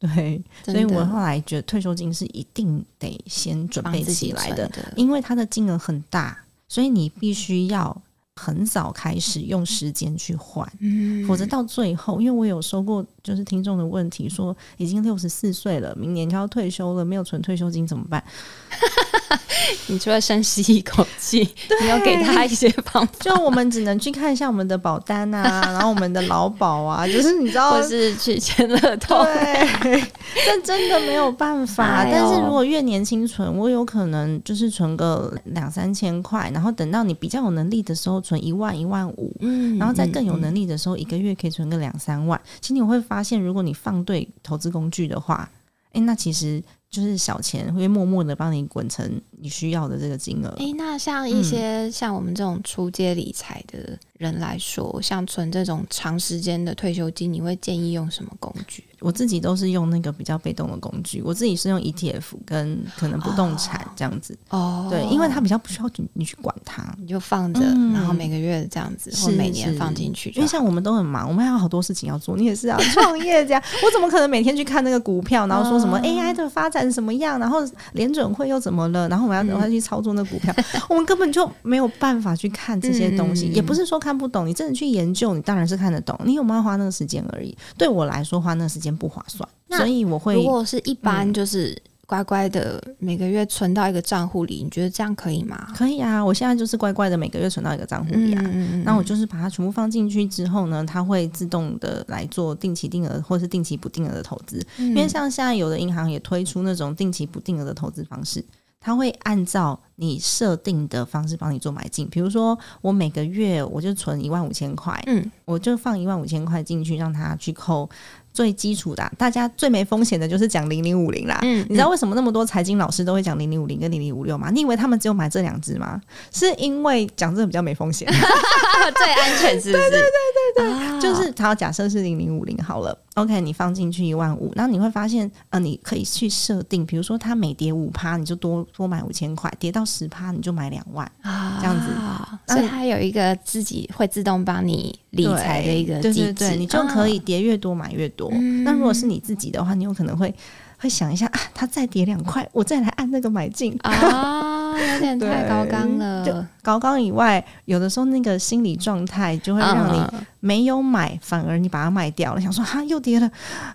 [0.15, 6.37] 对，所以我后来觉得退休金是一定得先准备起来的，的，因为它的金额很大，
[6.67, 7.95] 所以你必须要
[8.35, 10.67] 很早开始用时间去换。
[10.79, 18.23] 嗯否则到最后，因为我有收过就是听众的问题，说已经六十四岁了，明年就要退休了，没有存退休金怎么办？
[19.87, 21.47] 你除了深吸一口气，
[21.81, 29.23] 你要给他一些方法，就我们只能去看一下我们的保单啊， 然后我们的劳保啊，就是你知道或，是去签乐透。
[29.23, 30.01] 对，
[30.45, 32.05] 这真的没有办法。
[32.05, 39.35] 但是如果越年轻存，我有可能就是存个两三千块，然后等到你比较有能力的时候，存一万、一万五。
[39.41, 42.39] 嗯然后再更有，能力的时候，一个月可以存个两三万。
[42.59, 45.49] 其实你会发现，如果你放对投资工具的话，
[45.93, 46.61] 诶，那其实
[46.91, 50.49] 就是小钱会默默的帮你滚成你需要的这个金额。
[50.59, 58.83] 哎、那像一些像我们这种出街理财的人来说，像存这种长时间的退休金，你会建议用什么工具？
[58.99, 64.37] 我自己都是用那个比较被动的工具，我自己是用 ETF 跟可能不动产这样子。
[64.49, 66.93] 哦对，因为它比较不需要你你去管它。
[66.99, 72.35] 你就放着，嗯然后每个月这样子，或是每年放进去，因为像我们都很忙，我们还有好多事情要做。
[72.37, 77.59] 你也是啊，创业这样， 我怎么可能每天去看那个股票，然后说什么啊 AI 的发展什么样，然后
[77.91, 80.55] 联准会又怎么了，然后我要怎么去操作那股票，
[80.87, 83.49] 我们根本就没有办法去看这些东西。
[83.49, 86.17] 嗯也不是说看不懂，你真的去研究，你当然是看得懂。
[86.23, 87.57] 你有没有花那个时间而已？
[87.75, 91.75] 对我来说，花那个时间不划算，所以我会如果是一般嗯就是
[92.11, 95.71] 乖乖的每个月存到一个账户里，你觉得这样可以吗？
[95.73, 96.21] 可以啊。
[96.21, 98.41] 我现在就是乖乖的每个月存到一个账户里啊。
[98.43, 104.61] 嗯那我就是把它全部放进去之后呢，它会自动的来做定期定额或是定期不定额的投资。
[104.77, 108.43] 因因为像现在有的银行也推出那种定期不定额的投资方式，
[108.81, 112.05] 它会按照你设定的方式帮你做买进。
[112.09, 117.89] 比如说，我每个月我就存一万五千块，嗯我就放一万五千块进去，让它去扣
[118.33, 121.39] 最基础的啊、大家最没风险的就是讲零零五零啦。
[121.43, 124.49] 嗯你知道为什么那么多财经老师都会讲零零五零跟零零五六吗？
[124.51, 126.01] 你以为他们只有买这两只吗？
[126.31, 128.07] 是因为讲这个比较没风险。
[128.95, 129.89] 最安全是不是？
[129.89, 148.20] 对对对对对，就是好，假设是零零五零好了，OK，你放进去一万五，然后你会发现，呃，你可以去设定，比如说它每跌五趴，你就多多买五千块，跌到十趴你就买两万，啊这样子所以它有一个自己会自动帮你理财的一个机制，你就可以啊跌越多买越多。
[148.31, 148.63] 嗯。
[148.63, 150.33] 那如果是你自己的话，你有可能会
[150.77, 153.77] 会想一下啊，它再跌两块，我再来按那个买进。
[153.83, 155.87] 啊， 有点太高纲
[156.25, 163.27] 就，高纲以外，有的时候那个心理状态就会让你嗯没有买，反而你把它卖掉了，想说哈又跌了，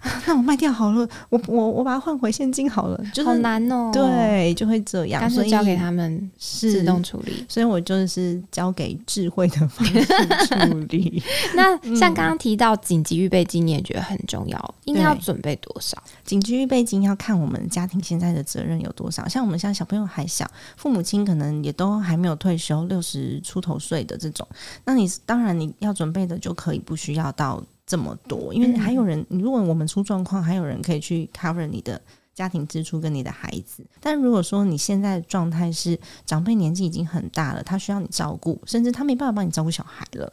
[0.02, 7.46] 啊 那我卖掉好了，我我我把它换回现金好了，就好难哦，，对，就会这样，所以交给他们是自动处理。
[7.48, 10.04] 所以我就是交给智慧的方式
[10.46, 11.22] 处理。
[11.54, 15.96] 那像刚刚提到紧急预备金，你也觉得很重要，应该要准备多少？
[16.24, 24.46] 紧急预备金要看我们家庭现在的责任有多少，像我们现在小朋友还小，父母亲可能也都还没有退休，六十出头岁的这种，
[24.84, 32.00] 那你当然你要准备的就可以不需要到这么多，因为嗯还有人，如果我们出状况，还有人可以去 cover 你的
[32.34, 33.86] 家庭支出跟你的孩子。
[34.00, 40.32] 但如果说你现在的状态是长辈年纪已经很大了，他需要你照顾，甚至他没办法帮你照顾小孩了，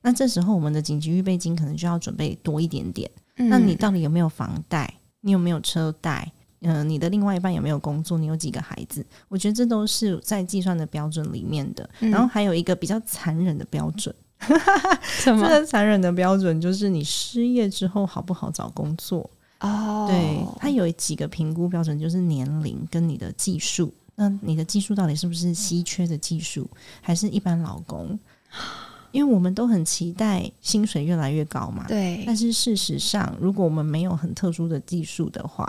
[0.00, 3.10] 那这时候我们的紧急预备金可能就要准备多一点点。
[3.34, 4.94] 那你到底有没有房贷？
[5.20, 6.32] 你有没有车贷？
[6.62, 8.16] 嗯、你的另外一半有没有工作？
[8.16, 9.04] 你有几个孩子？
[9.28, 11.88] 我觉得这都是在计算的标准里面的。
[12.00, 14.25] 嗯然后还有一个比较残忍的标准，什
[15.24, 19.28] 这个残忍的标准就是你失业之后好不好找工作。
[19.60, 23.92] 哦，对，它有几个评估标准，就是年龄跟你的技术。
[24.14, 26.68] 那你的技术到底是不是稀缺的技术，
[27.00, 28.18] 还是一般老公？
[29.12, 31.86] 因为我们都很期待薪水越来越高嘛。
[31.88, 35.66] 对，但是事实上，如果我们没有很特殊的技术的话，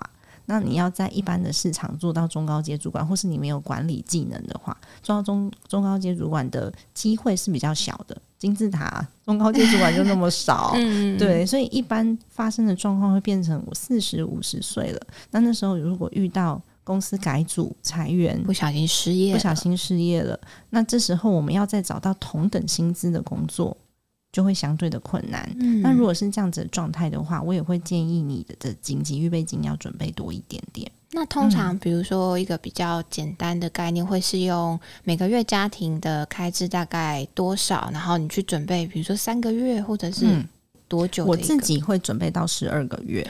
[0.50, 8.18] 那你要在一般的市场做到中高阶主管，或是你没有管理技能的话，做到中中高阶主管的机会是比较小的。
[8.38, 23.76] 金字塔中高阶主管就那么少， 嗯，对，所以一般发生的状况会变成我四十五十岁了，那那时候如果遇到公司改组裁员，不小心失业，不小，心失业了，那这时候我们要再找到同等薪资的工作，
[24.32, 25.50] 就会相对的困难。
[25.60, 30.92] 嗯那如果是这样子的状态的话，我也会建议你的的紧急预备金要准备多一点点。
[31.12, 40.46] 那通嗯常，比如说一个比较简单的概念，会是用每个月家庭的开支大概多少，然后你去准备，比如说三个月或者是嗯，
[40.90, 41.26] 多久？
[41.26, 43.26] 我自己会准备到十二个月。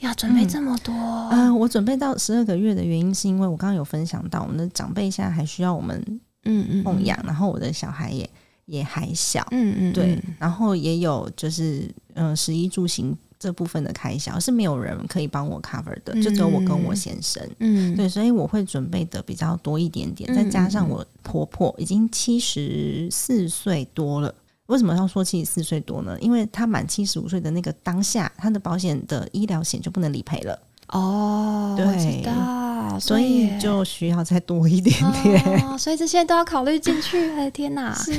[0.00, 0.94] 要准备这么多，
[1.30, 5.98] 嗯、我准备到十二个月的原因是因为我刚刚有分享到，我们的长辈现在还需要我们
[6.44, 8.28] 嗯嗯，奉养，然后我的小孩也
[8.66, 17.42] 也还小，嗯，嗯嗯，对嗯，然后也有就是嗯、呃食衣住行这部分的开销是没有人可以帮我 cover 的，就只有我跟我先生。
[17.60, 24.34] 嗯，对，所以我会准备的比较多一点点，嗯再加上我婆婆已经七十四岁多了。
[24.66, 26.18] 为什么要说七十四岁多呢？
[26.20, 35.66] 因为她满七十五岁的那个当下，她的保险的医疗险就不能理赔了，哦，对我知道，所以就需要再多一点点。
[35.66, 37.30] 哦，所以这些都要考虑进去。
[37.32, 37.92] 哎天哪！
[37.98, 38.12] 是，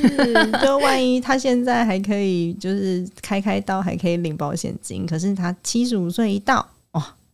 [0.62, 6.68] 就万一他现在还可以，就是开开刀还可以领保险金，可是他七十五岁一到，哇，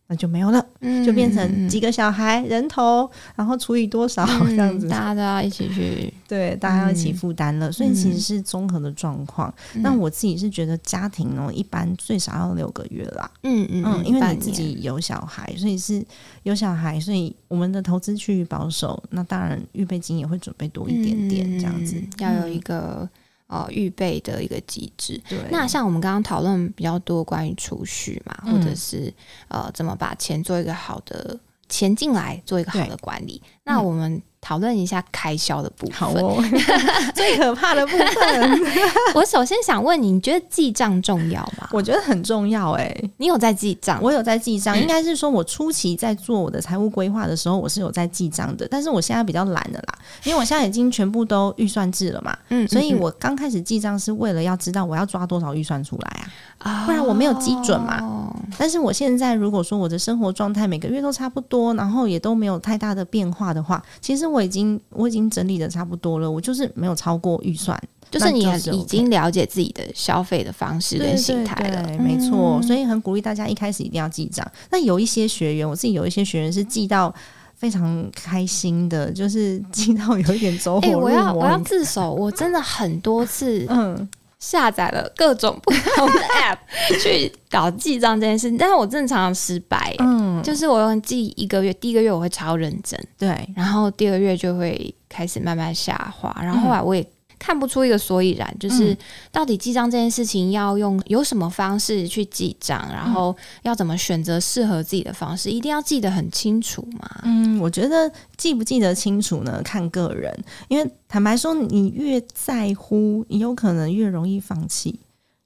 [0.06, 0.64] 那就没有了。
[0.80, 6.12] 嗯就变成几个小孩人头，然后除以多少 这样子嗯，大家都要一起去。
[6.28, 9.52] 对，大家要一起负担了，所以其实是综合的状况。
[9.74, 13.30] 那嗯我自己是觉得家庭哦，一般最少要六个月啦。
[13.42, 16.04] 嗯嗯嗯，因为你自己有小孩，所以是
[16.42, 23.08] 有小孩，所以我们的投资趋于保守，那当然预备金也会准备多一点点这样子嗯，要有一嗯个
[23.46, 25.20] 呃预备的一个机制。
[25.28, 25.38] 对。
[25.50, 29.12] 那像我们刚刚讨论比较多关于储蓄嘛，嗯或者是
[29.48, 33.42] 呃怎么把钱做一个好的钱进来，做一个好的管理。
[33.64, 35.96] 那我们讨论一下开销的部分。
[35.96, 36.36] 好哦，
[37.16, 38.60] 最可怕的部分，
[39.16, 41.66] 我首先想问你，你觉得记账重要吗？
[41.72, 43.98] 我觉得很重要哎、你有在记账？
[44.02, 56.28] 我有在记账，嗯应该是说我初期在做我的财务规划的时候，我是有在记账的，但是我现在比较懒了啦，因为我现在已经全部都预算制了嘛，嗯所以我刚开始记账是为了要知道我要抓多少预算出来啊。
[56.58, 58.34] 啊不然我没有基准嘛嘛。
[58.58, 67.80] 但是我现在如果说我的生活状态每个月都差不多，然后也都没有太大的变化的话，其实我已经我已经整理的差不多了，我就是没有超过预算。
[68.10, 72.62] 就是你已经了解自己的消费的方式跟心态了，对对对没错。
[72.62, 74.46] 所以以很鼓励大家一开始一定要记账。
[74.70, 77.12] 那有一些学员，我自己有一些学员是记到
[77.56, 81.06] 非常开心的，就是记到有一点走火哎、入魔。
[81.06, 84.08] 我要我要自首，我真的很多次嗯，
[84.44, 97.02] 下载了各种不同的 app 去搞记账这件事，但是我正常常失败、嗯，就是我用记一个月，第一个月我会超认真，对，然后第二个月就会开始慢慢下滑，然后后来我也
[97.44, 98.96] 看不出一个所以然，就是嗯
[99.30, 107.20] 到底记账这件事情要用有什么方式去记账，然后要怎么选择适合自己的方式，一定要记得很清楚嘛。
[107.24, 110.34] 嗯，我觉得记不记得清楚呢，看个人。
[110.68, 114.98] 因为坦白说，你越在乎，你有可能越容易放弃。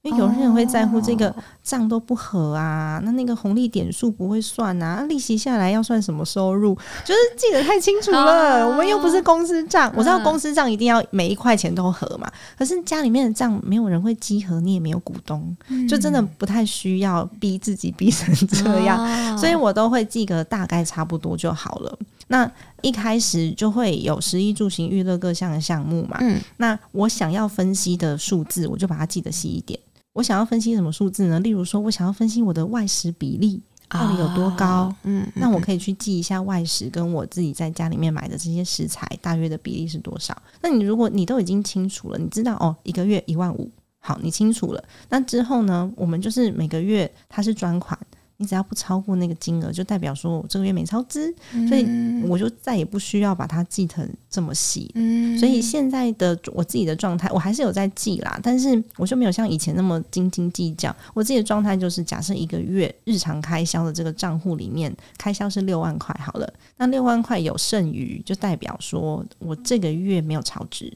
[0.02, 1.34] 因为有些人会在乎这个哦
[1.64, 6.72] 账都不合啊，那那个红利点数不会算啊，利息下来要算什么收入，
[7.04, 8.64] 就是记得太清楚了。
[8.64, 15.54] 哦我们又不是公司账，我知道嗯公司账一定要每一块钱都合嘛，可是家里面的账没有人会稽核，你也没有股东，
[15.88, 18.98] 就真的不太需要逼自己逼成这样。
[19.04, 21.98] 哦所以我都会记个大概差不多就好了。
[22.28, 22.50] 那
[22.82, 29.78] 一开始就会有十一住行娱乐各项的项目嘛，嗯那我想要分析的数字，我就把它记得细一点。
[30.18, 31.38] 我想要分析什么数字呢？
[31.38, 40.36] 例如说，我想要分析我的外食比例到底有多高，嗯那我可以去记一下外食跟我自己在家里面买的这些食材大约的比例是多少。
[40.60, 44.82] 那你如果你都已经清楚了，你知道哦，一个月一万五，好，你清楚了。
[45.08, 47.96] 那之后呢，我们就是每个月它是专款，
[48.40, 51.34] 你只要不超过那个金额，就代表说我这个月没超支，
[51.68, 54.90] 所以嗯我就再也不需要把它记成这么细。
[54.94, 60.94] 嗯所以现在的我自己的状态，我还是有在记啦，但是我就没有像以前那么斤斤计较。
[61.14, 70.92] 我自己的状态就是，假设一个月日常开销的这个账户里面，开销是六万块好了，那六万块有剩余，就代表说我这个月没有超支，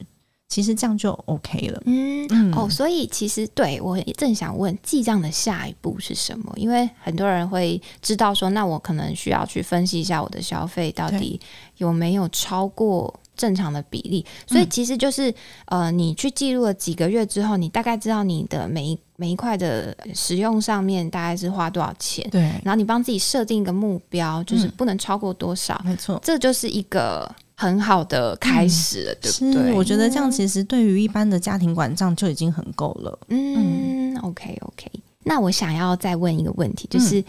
[0.53, 1.81] 其实这样就 OK 了。
[1.87, 6.53] 嗯嗯哦，所以其实对我也正想问记账的下一步是什么？
[6.55, 11.39] 因为很多人会知道说，那我可能需要去分析一下我的消费到底
[11.77, 14.23] 有没有超过正常的比例。
[14.45, 15.33] 所以其实就是、
[15.65, 26.19] 呃，你去记录了几个月之后，你大概知道你的每一每一块的使用上面大概是花多少钱，对，然后你帮自己设定一个目标，就是嗯不能超过多少，没错。
[26.23, 29.73] 这就是一个很好的开始了，对不是，对？
[29.73, 33.19] 我觉得这样其实对于一般的家庭管账就已经很够了。
[33.29, 34.91] 嗯，OK OK。
[35.23, 37.23] 那我想要再问一个问题，嗯就是、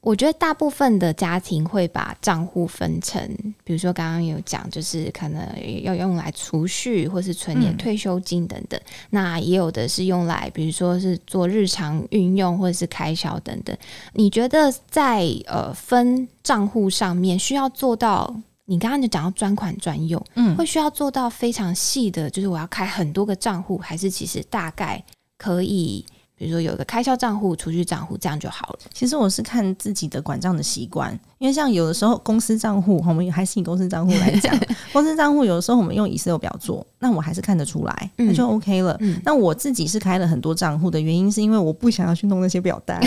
[0.00, 3.20] 我觉得大部分的家庭会把账户分成，
[3.64, 5.46] 比如说刚刚有讲，就是可能
[5.82, 8.80] 要用来储蓄，或是存点嗯退休金等等。
[9.10, 13.76] 那也有的是用来，比如说是做日常运用，或者是开销等等。
[14.14, 18.34] 你觉得在呃分账户上面需要做到？
[18.70, 25.02] 你刚刚就讲到专款专用，嗯会需要做到非常细的，就是我要开很多个账户，还是其实大概
[25.38, 26.04] 可以，
[26.34, 28.80] 比如说有一个开销账户、储蓄账户，这样就好了。
[28.92, 34.52] 其实我是看自己的管账的习惯，因为像有的时候公司账户，我们还是以公司账户来讲，
[34.92, 38.96] 公司账户有的时候我们用 Excel 表做，那我还是看得出来，嗯那就 OK 了。
[39.00, 43.00] 嗯那我自己是开了很多账户的原因，是因为我不想要去弄那些表单，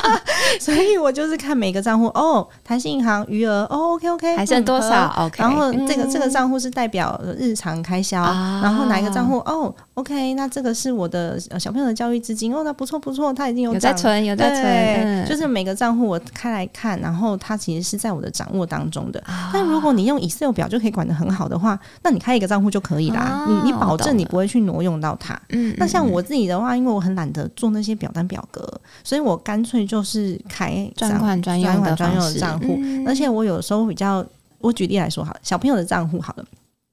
[0.60, 19.20] 所以我就是看每个账户哦，台信银行余额哦，OK OK，还剩多少？OK，然后这个、嗯这个账户是代表日常开销，啊然后哪一个账户哦，OK，那这个是我的呃小朋友的教育资金哦，那不错不错，他已经有有在存，有在存，嗯就是每个账户我开来看，然后它其实是在我的掌握当中的。
[19.26, 23.20] 啊但如果你用 Excel 表就可以管得很好的话，那你开一个账户就可以啦。
[23.20, 25.38] 啊你你保证你不会去挪用到它。
[25.50, 28.66] 嗯那像嗯我自己的话，因为我很懒得做那些表单表格，
[29.04, 32.76] 所以我干脆就是开专款专用的专款专用的账户。
[32.78, 34.24] 嗯而且我有时候比较，
[34.58, 36.44] 我举例来说好了，小朋友的账户好了。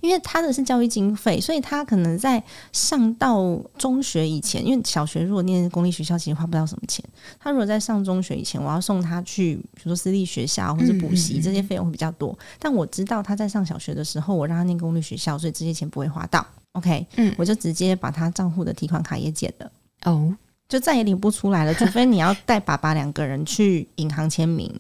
[0.02, 2.42] 因为他的是教育经费，所以他可能在
[2.72, 7.04] 上到中学以前，因为小学如果念公立学校，其实花不到什么钱。
[7.40, 12.38] 他如果在上中学以前，我要送他去，比如说私立学校或者补习，这些费用会比较多。
[12.60, 16.46] 但我知道他在上小学的时候，我让他念公立学校，所以这些钱不会花到。
[16.74, 19.72] OK，嗯我就直接把他账户的提款卡也剪了。
[20.04, 20.36] 哦，
[20.70, 24.72] 就再也领不出来了，除非你要带爸爸两个人去银行签名。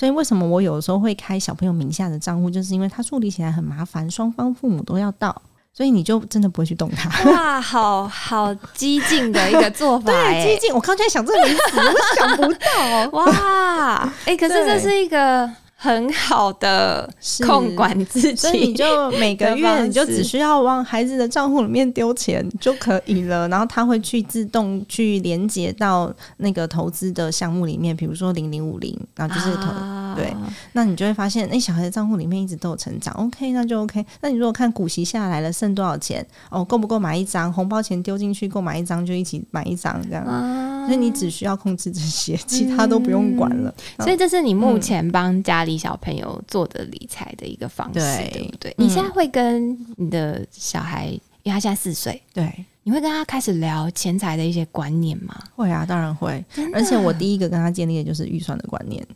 [0.00, 5.42] 所以为什么我有时候会开小朋友名下的账户，就是因为他处理起来很麻烦，双方父母都要到，
[5.74, 7.30] 所以你就真的不会去动它。
[7.30, 10.74] 哇，好好激进的一个做法 对，哎激，进！
[10.74, 13.10] 我刚才想这个名词，我想不到。
[13.12, 15.46] 哇，哎，可是这是一个
[15.82, 30.34] 很好的是控管自己，所以你就每个月你就只需要往孩子的账户里面丢钱就可以了，然后他会去自动去连接到那个投资的项目里面，比如说零零五零，然后就是投、啊对
[30.72, 34.04] 那你就会发现，哎、小孩的账户里面一直都有成长，OK，那就 OK。
[34.20, 37.50] 那你如果看股息下来了剩多少钱，哦，够不够买一张？
[37.50, 40.24] 红包钱丢进去购买一张就一起买一张这样。
[40.24, 43.72] 啊所以你只需要控制这些，其他都不用管了。
[43.98, 48.70] 所以这是你目嗯前帮家里小朋友做的理财的一个方式，对对不对？
[48.72, 55.34] 嗯你现在会跟你的小孩，因为他现在四岁，对，你会跟他开始聊钱财的一些观念吗？
[55.54, 56.44] 会啊，当然会。
[56.72, 59.06] 而且我第一个跟他建立的就是预算的观念。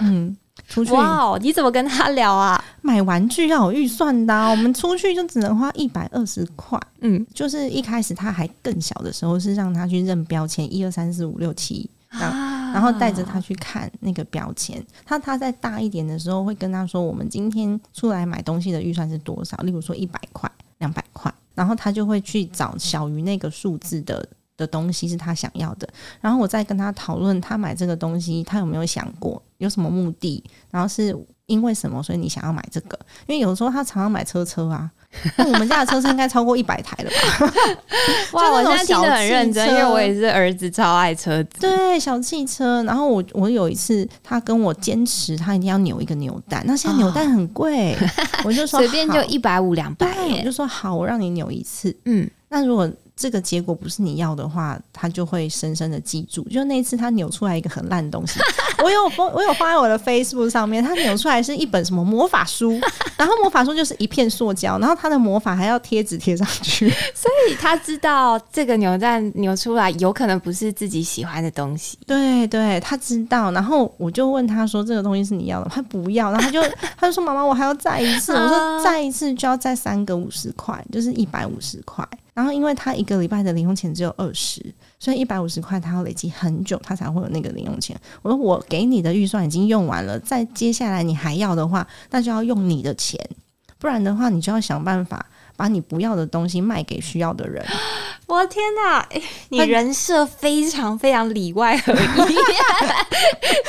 [0.00, 0.36] 嗯，
[0.66, 2.62] 出去哇哦，你怎么跟他聊啊？
[2.80, 6.80] 买玩具要有预算的啊、我们出去就只能花一百二十块。
[7.00, 11.88] 嗯，就是一开始他还更小的时候，是让他去认标签，一二三四五六七，
[12.20, 14.84] 啊然后带着他去看那个标签。
[15.04, 19.56] 他他在大一点的时候，会跟他说，我们今天出来买东西的预算是多少？
[19.58, 24.26] 例如说一百块、两百块，然后他就会去找小于那个数字的。
[24.56, 25.88] 的东西是他想要的，
[26.20, 30.40] 然后我再跟他讨论他买这个东西，他有没有想过有什么目的，
[30.70, 31.12] 然后是
[31.46, 32.96] 因为什么，所以你想要买这个？
[33.26, 34.88] 因为有时候他常常买车车啊，
[35.36, 37.52] 那我们家的车是应该超过一百台了吧？
[38.32, 41.60] 哇，我现在听得很认真，因为我也是儿子超爱车子。
[41.60, 42.82] 对，小汽车。
[42.84, 47.96] 然后我我有一次，他跟我坚持他一定要扭一个扭蛋，那现在扭蛋很贵，
[48.44, 51.94] 我就说随便就一百五两百，我，就说好，我让你扭一次。
[52.04, 56.42] 嗯，那如果这个结果不是你要的话，他就会深深的记住。
[56.48, 58.40] 就那一次他扭出来一个很烂的东西，
[58.82, 60.82] 我有放，我有放在我的 Facebook 上面。
[60.82, 62.80] 它扭出来是一本什么魔法书，
[63.16, 66.88] 然后魔法书就是一片塑胶，然后它的魔法还要贴纸贴上去。
[67.14, 71.98] 所以他知道这个扭蛋扭出来有可能不是自己喜欢的东西。
[72.06, 73.50] 对对，他知道。
[73.52, 76.62] 然后我就问他说：“这个东西是你要的？”他不要，然后他就
[76.96, 84.60] 他就说：“妈妈，我还要再一次。”我说：“再一次就要再三个五十块，就是一百五十块。”然后因为他一个礼拜的零用钱只有二十，
[84.98, 87.96] 所以一百五十块他要累积很久，他才会有那个零用钱。
[88.22, 93.18] 我说：“我给你的预算已经用完了，再接下来你还要的话，那就要用你的钱，
[93.78, 95.26] 不然的话你就要想办法。”
[95.56, 97.64] 把你不要的东西卖给需要的人，
[98.26, 99.06] 我的天哪！
[99.50, 101.96] 你人设非常非常里外合一，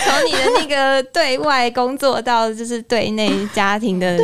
[0.04, 4.20] 从你的那个对外工作到就是对内家庭的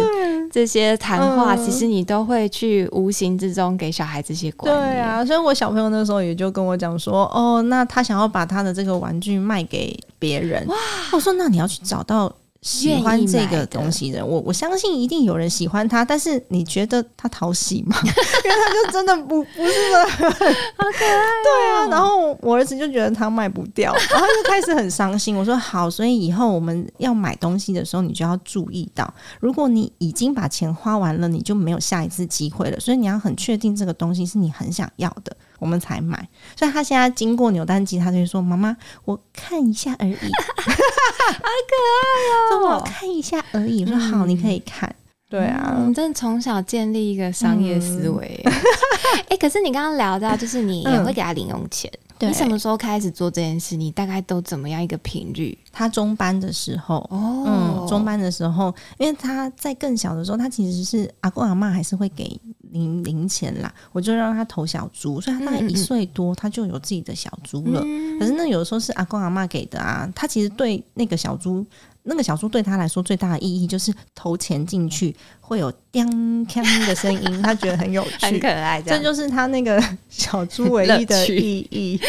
[0.52, 4.94] 这些谈话，其实你都会去无形之中给小孩这些观念。
[4.96, 10.76] 对啊，所以我小朋友那时候也就跟我讲说：“哦，那他想要把他的这个玩具卖给别人。”哇！
[11.12, 17.98] 我说：“那你要去找到。”喜欢这个东西的我，我相信一定有人喜欢它，但是你觉得它讨喜吗？
[18.06, 21.26] 因为它就真的不不是的，好可爱。
[21.44, 25.36] 对啊，然后我儿子就觉得他卖不掉，然后就开始很伤心。
[25.36, 32.80] 我说好，所以以后我们要买东西的时候，你就要注意到，如果你已经把钱花完了，你就没有下一次机会了。
[32.80, 35.36] 所以你要很确定这个东西是你很想要的。
[35.62, 40.16] 我们才买，所以他现在经过扭蛋机，他就会说：“妈妈，我看一下而已。
[40.18, 42.78] ”好可爱哦！
[42.78, 43.84] 我看一下而已。
[43.84, 44.94] 我说：“好，你可以看。”
[45.30, 48.44] 对啊，真的从小建立一个商业思维。
[49.30, 51.90] 哎，可是你刚刚聊到，就是你也会给他零用钱。
[52.20, 53.76] 你什么时候开始做这件事？
[53.76, 55.58] 你大概都怎么样一个频率？
[55.72, 62.40] 他中班的时候，哦，嗯，中班的时候，因为他在更小的时候，他其实是阿公阿妈还是会给
[62.72, 67.82] 零零钱啦，我就让他投小猪，所以他大概一岁多，他就有自己的小猪了。
[68.20, 71.66] 可是那有的时候是阿公阿妈给的啊，他其实对那个小猪。
[72.04, 78.82] 那个小猪对他来说最大的意义就是投钱进去会有“叮锵”的声音，他觉得很有趣、很可爱。
[78.82, 82.00] 这就是他那个小猪唯一的意义。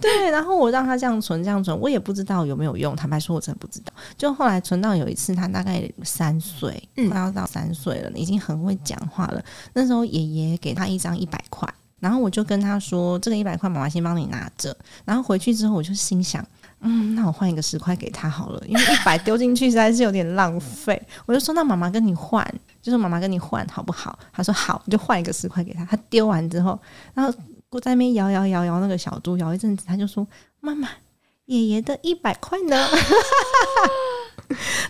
[0.00, 2.96] 对，然后我让他这样存，这样存，我也不知道有没有用。
[2.96, 3.92] 坦白说，我真的不知道。
[4.16, 9.44] 就后来存到有一次，他大概三岁，快要到三岁了，已经很会讲话了。
[9.72, 11.68] 那时候爷爷给他一张一百块，
[12.00, 14.74] 然后我就跟他说：“这个一百块，妈妈先帮你拿着。”
[15.04, 16.46] 然后回去之后，我就心想。
[16.84, 21.00] 嗯，那我换一个十块给他好了，因为一百丢进去实在是有点浪费。
[21.26, 22.46] 我就说，那妈妈跟你换，
[22.82, 24.18] 就是妈妈跟你换好不好？
[24.32, 25.84] 他说好，就换一个十块给他。
[25.86, 26.78] 他丢完之后，
[27.14, 27.32] 然后
[27.70, 30.26] 我在那边摇摇摇摇那个小猪，摇一阵子，他就说
[30.60, 30.88] ：“妈妈，
[31.46, 32.86] 爷爷的一百块呢？”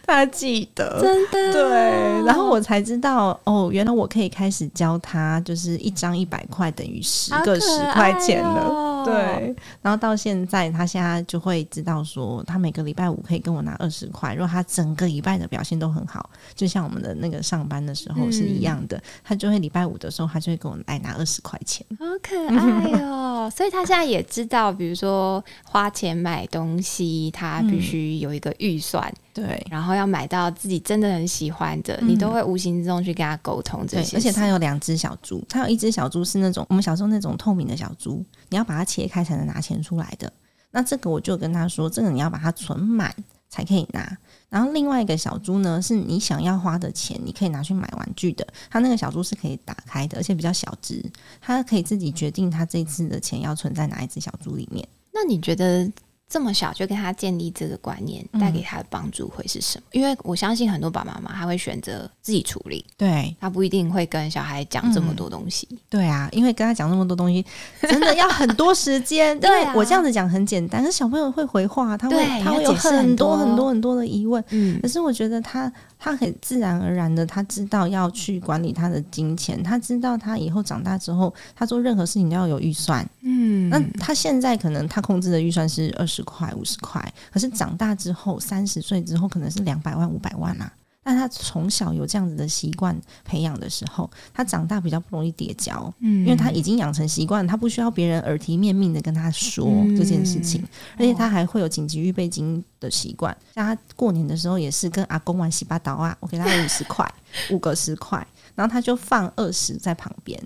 [0.04, 8.93] 他记得，真的对，然后我才知道哦，原来我可以开始教他，就是一张一百块等于十个十块钱了。
[9.04, 14.34] 对，然后到现在，他现在就会知道说，他每个礼拜五可以跟我拿二十块。
[14.34, 21.86] 如果他整个礼拜的表现都很好，就像我们的那个上班的时候是一样的，他就会礼拜五的时候，他就会跟我来拿二十块钱。
[21.98, 23.50] 好可爱哦！
[23.54, 29.12] 所以他现在也知道，比如说花钱买东西，他必须有一个预算。
[29.32, 34.16] 对，然后要买到自己真的很喜欢的，你都会无形之中去跟他沟通这些。
[34.16, 40.32] 而且他有两只小猪，他有一只小猪是那种我们小时候那种透明的小猪，你要把它切开才能拿钱出来的。
[40.70, 43.14] 那这个我就跟他说，这个你要把它存满
[43.48, 44.16] 才可以拿。
[44.48, 48.46] 然后另外一个小猪呢，是你想要花的钱，你可以拿去买玩具的。
[48.70, 51.04] 它那个小猪是可以打开的，而且比较小只，
[51.40, 54.86] 它可以自己决定它这次的钱要存在哪一只小猪里面。
[55.12, 55.90] 那你觉得？
[56.34, 59.84] 这么小就跟他建立这个观念，带给他的帮助会是什么？
[59.92, 65.68] 因为我相信很多爸爸妈妈他会选择自己处理，对他不一定会跟小孩讲这么多东西。
[65.88, 67.46] 对啊，因为跟他讲那么多东西，
[67.88, 69.38] 真的要很多时间。
[69.38, 74.42] 对我这样子讲很简单，可是小朋友会回话，他会他会有很多很多很多的疑问。
[74.50, 75.72] 嗯，可是我觉得他。
[75.96, 83.08] 他很自然而然的，他知道要去管理他的金钱，他知道他以后长大之后，他做任何事情都要有预算。
[83.26, 87.02] 嗯，那他现在可能他控制的预算是二十块、五十块，
[87.32, 90.70] 可是长大之后，三十岁之后可能是两百万、五百万啊。
[91.06, 99.66] 但他从小有这样子的习惯培养的时候，他长大比较不容易跌跤，嗯，因为他已经养成习惯，他不需要别人耳提面命的跟他说
[99.98, 100.66] 这件事情，
[100.96, 103.36] 而且他还会有紧急预备金的习惯。
[103.54, 107.06] 像他过年的时候也是跟阿公玩洗八刀啊，我给他五十块，
[107.50, 110.42] 五个十块，然后他就放二十在旁边。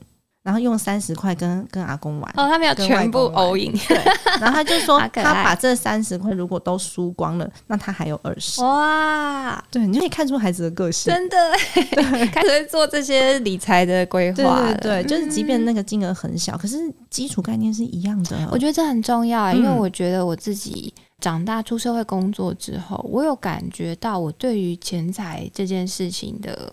[0.49, 3.99] 然后用三十块跟跟阿公玩哦，他没有全部 all in，对。
[4.41, 8.63] 然后他就说，他把这三十块如果都输光了，那他还有二十。
[8.63, 11.37] 哇，对，你就可以看出孩子的个性，真的，
[12.33, 14.37] 开始会做这些理财的规划。
[14.37, 16.79] 对对对，就是即便那个金额很小，可是
[17.11, 18.49] 基础概念是一样的。
[18.51, 20.95] 我觉得这很重要，因为我觉得我自己。
[21.21, 26.73] 长大出社会工作之后，我有感觉到我对于钱财这件事情的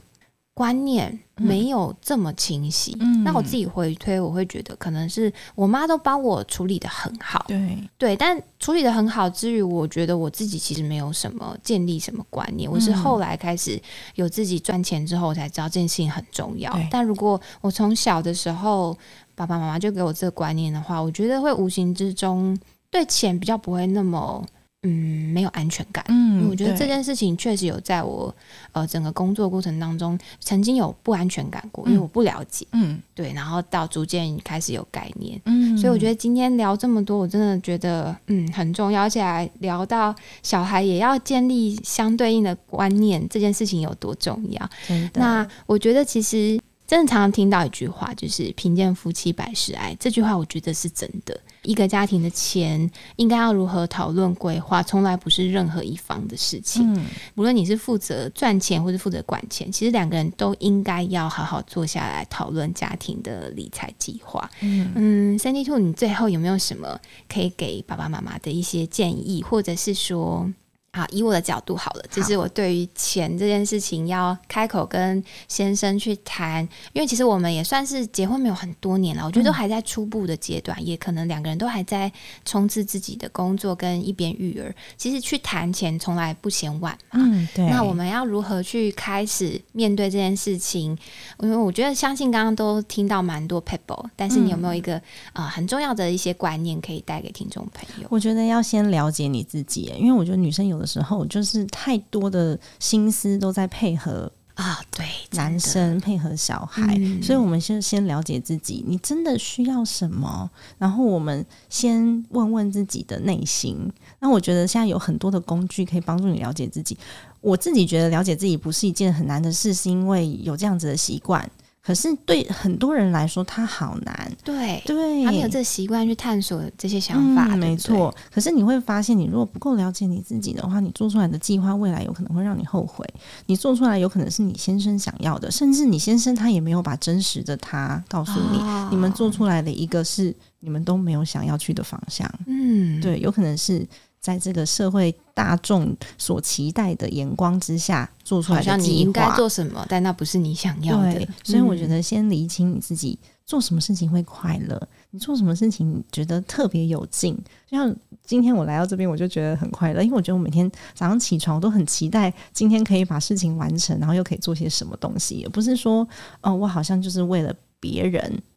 [0.55, 2.97] 观念没有这么清晰。
[3.01, 12.71] 嗯那我自己回推，我会觉得可能是我妈都帮我处理的很好，对，对，但处理的很好之余，我觉得我自己其实没有什么建立什么观念。
[12.71, 13.79] 我是嗯后来开始
[14.13, 16.71] 有自己赚钱之后，我才知道这件事情很重要。
[16.89, 18.97] 但如果我从小的时候
[19.35, 22.57] 爸爸妈妈就给我这个观念的话，我觉得会无形之中
[22.89, 24.41] 对钱比较不会那么
[24.87, 26.05] 嗯没有安全感。
[26.09, 28.33] 嗯我觉得这件事情确实有在我
[28.71, 35.41] 呃整个工作过程当中曾经有不安全感过，因为嗯我不了解，嗯对，然后到逐渐开始有概念。
[35.45, 44.69] 嗯所以我觉得今天聊这么多，我真的觉得嗯很重要，而且还聊到小孩也要建立相对应的观念，这件事情有多重要。
[44.87, 49.95] 真的那我觉得其实真的常常听到一句话，就是“贫贱夫妻百事哀”。
[49.99, 51.39] 这句话我觉得是真的。
[51.65, 56.93] 一个家庭的钱应该要如何讨论规划，从来不是任何一方的事情。
[56.93, 57.05] 嗯
[57.35, 64.49] 无论你是负责赚钱或是负责管钱，其实两个人都应该要好好坐下来讨论家庭的理财计划。
[64.61, 70.49] 嗯嗯，三 D Two，你最后有没有什么可以给爸爸妈妈的一些建议，或者是说，
[70.95, 82.09] 啊，以我的角度好了，就是我对于钱这件事情要开口跟先生去谈，因为其实我们也算是结婚没有很多年了，我觉得都还在初步的阶段，也可能两个人都还在
[82.45, 84.73] 冲刺自己的工作跟一边育儿。
[84.95, 87.19] 其实去谈钱从来不嫌晚嘛。
[87.21, 90.97] 嗯对，那我们要如何去开始面对这件事情？
[91.41, 94.95] 因为我觉得，相信刚刚都听到蛮多 people，但是你有没有一个
[95.33, 98.07] 啊、呃很重要的一些观念可以带给听众朋友？
[98.09, 113.91] 我觉得要先了解你自己，因为我觉得女生有的时候就是太多的心思都在配合啊，对，男生配合小孩，嗯所以我们先先了解自己，你真的需要什么，然后我们先问问自己的内心。
[114.19, 116.97] 那我觉得现在有很多的工具可以帮助你了解自己。
[117.41, 121.49] 我自己觉得了解自己不是一件很难的事，是因为有这样子的习惯。
[121.85, 124.31] 可是对很多人来说，他好难。
[124.43, 128.13] 对，对，他没有这个习惯去探索这些想法，没错。
[128.33, 133.07] 可是你会发现，你如果不够了解你自己的话，你做出来的计划未来有可能会让你后悔。
[133.45, 138.57] 你做出来有可能是你先生想要的，甚至你先生他也没有把真实的他告诉你。
[138.57, 142.29] 哦你们做出来的一个是你们都没有想要去的方向。
[142.47, 143.85] 嗯，对，有可能是
[144.25, 148.95] 在这个社会大众所期待的眼光之下做出好像来的计划。
[148.95, 157.37] 你应该做什么，但那不是你想要的对，，所以我觉嗯得先理清你自己做什么事情会快乐，你做什么事情你觉得特别有劲。
[157.69, 157.95] 就像
[158.25, 166.07] 今天我来到这边，我就觉得很快乐，因为我觉得我每天早上起床我都很期待今天可以把事情完成，然后又可以做些什么东西，也不是说
[166.41, 168.54] 哦，我好像就是为了别人啊，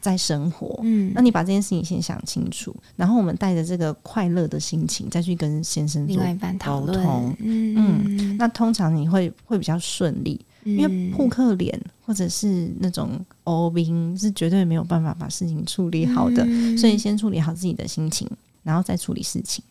[0.00, 0.80] 在生活。
[0.82, 1.12] 嗯。
[1.14, 6.22] 那，你把这件事情先想清楚，然后我们带着这个快乐的心情再去跟先生做
[6.64, 7.74] 沟通，嗯。
[7.76, 10.40] 嗯那通常你会会比较顺利。
[10.64, 16.76] 因为嗯扑克脸或者是那种欧兵是绝对没有办法把事情处理好的，嗯。
[16.76, 18.28] 所以先处理好自己的心情，
[18.68, 19.64] 然后再处理事情。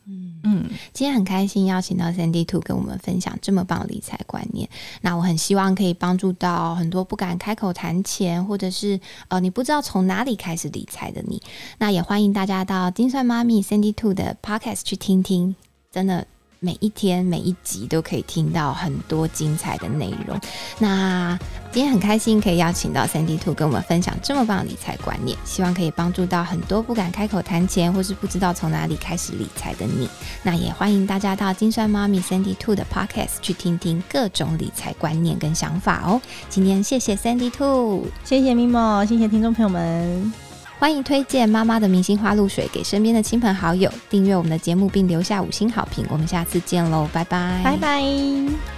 [0.44, 4.68] 嗯今天很开心邀请到 Sandy Two 跟我们分享这么棒的理财观念。
[5.02, 11.42] 那我很希望可以帮助到很多不敢开口谈钱，或者是呃你不知道从哪里开始理财的你。
[11.78, 15.56] 那也欢迎大家到金算妈咪 Sandy Two 的 Podcast 去听听，
[15.92, 16.26] 真的。
[16.60, 20.40] 每一天每一集都可以听到很多精彩的内容。
[20.80, 21.38] 那
[21.72, 30.10] 今天很开心可以邀请到三 D Two 跟我们分享这么棒的理财观念，希望可以帮助到很多不敢开口谈钱或是不知道从哪里开始理财的你。
[30.44, 36.20] 那也欢迎大家到金酸妈咪 Sandy Two 的 Podcast 去听听各种理财观念跟想法哦。
[36.50, 40.34] 今天谢谢 Sandy Two，谢谢咪莫，谢谢听众朋友们，
[40.80, 46.06] 欢迎推荐妈妈的明星花露水给身边的亲朋好友，订阅我们的节目并留下五星好评。
[46.08, 48.77] 我们下次见喽，拜拜，拜拜。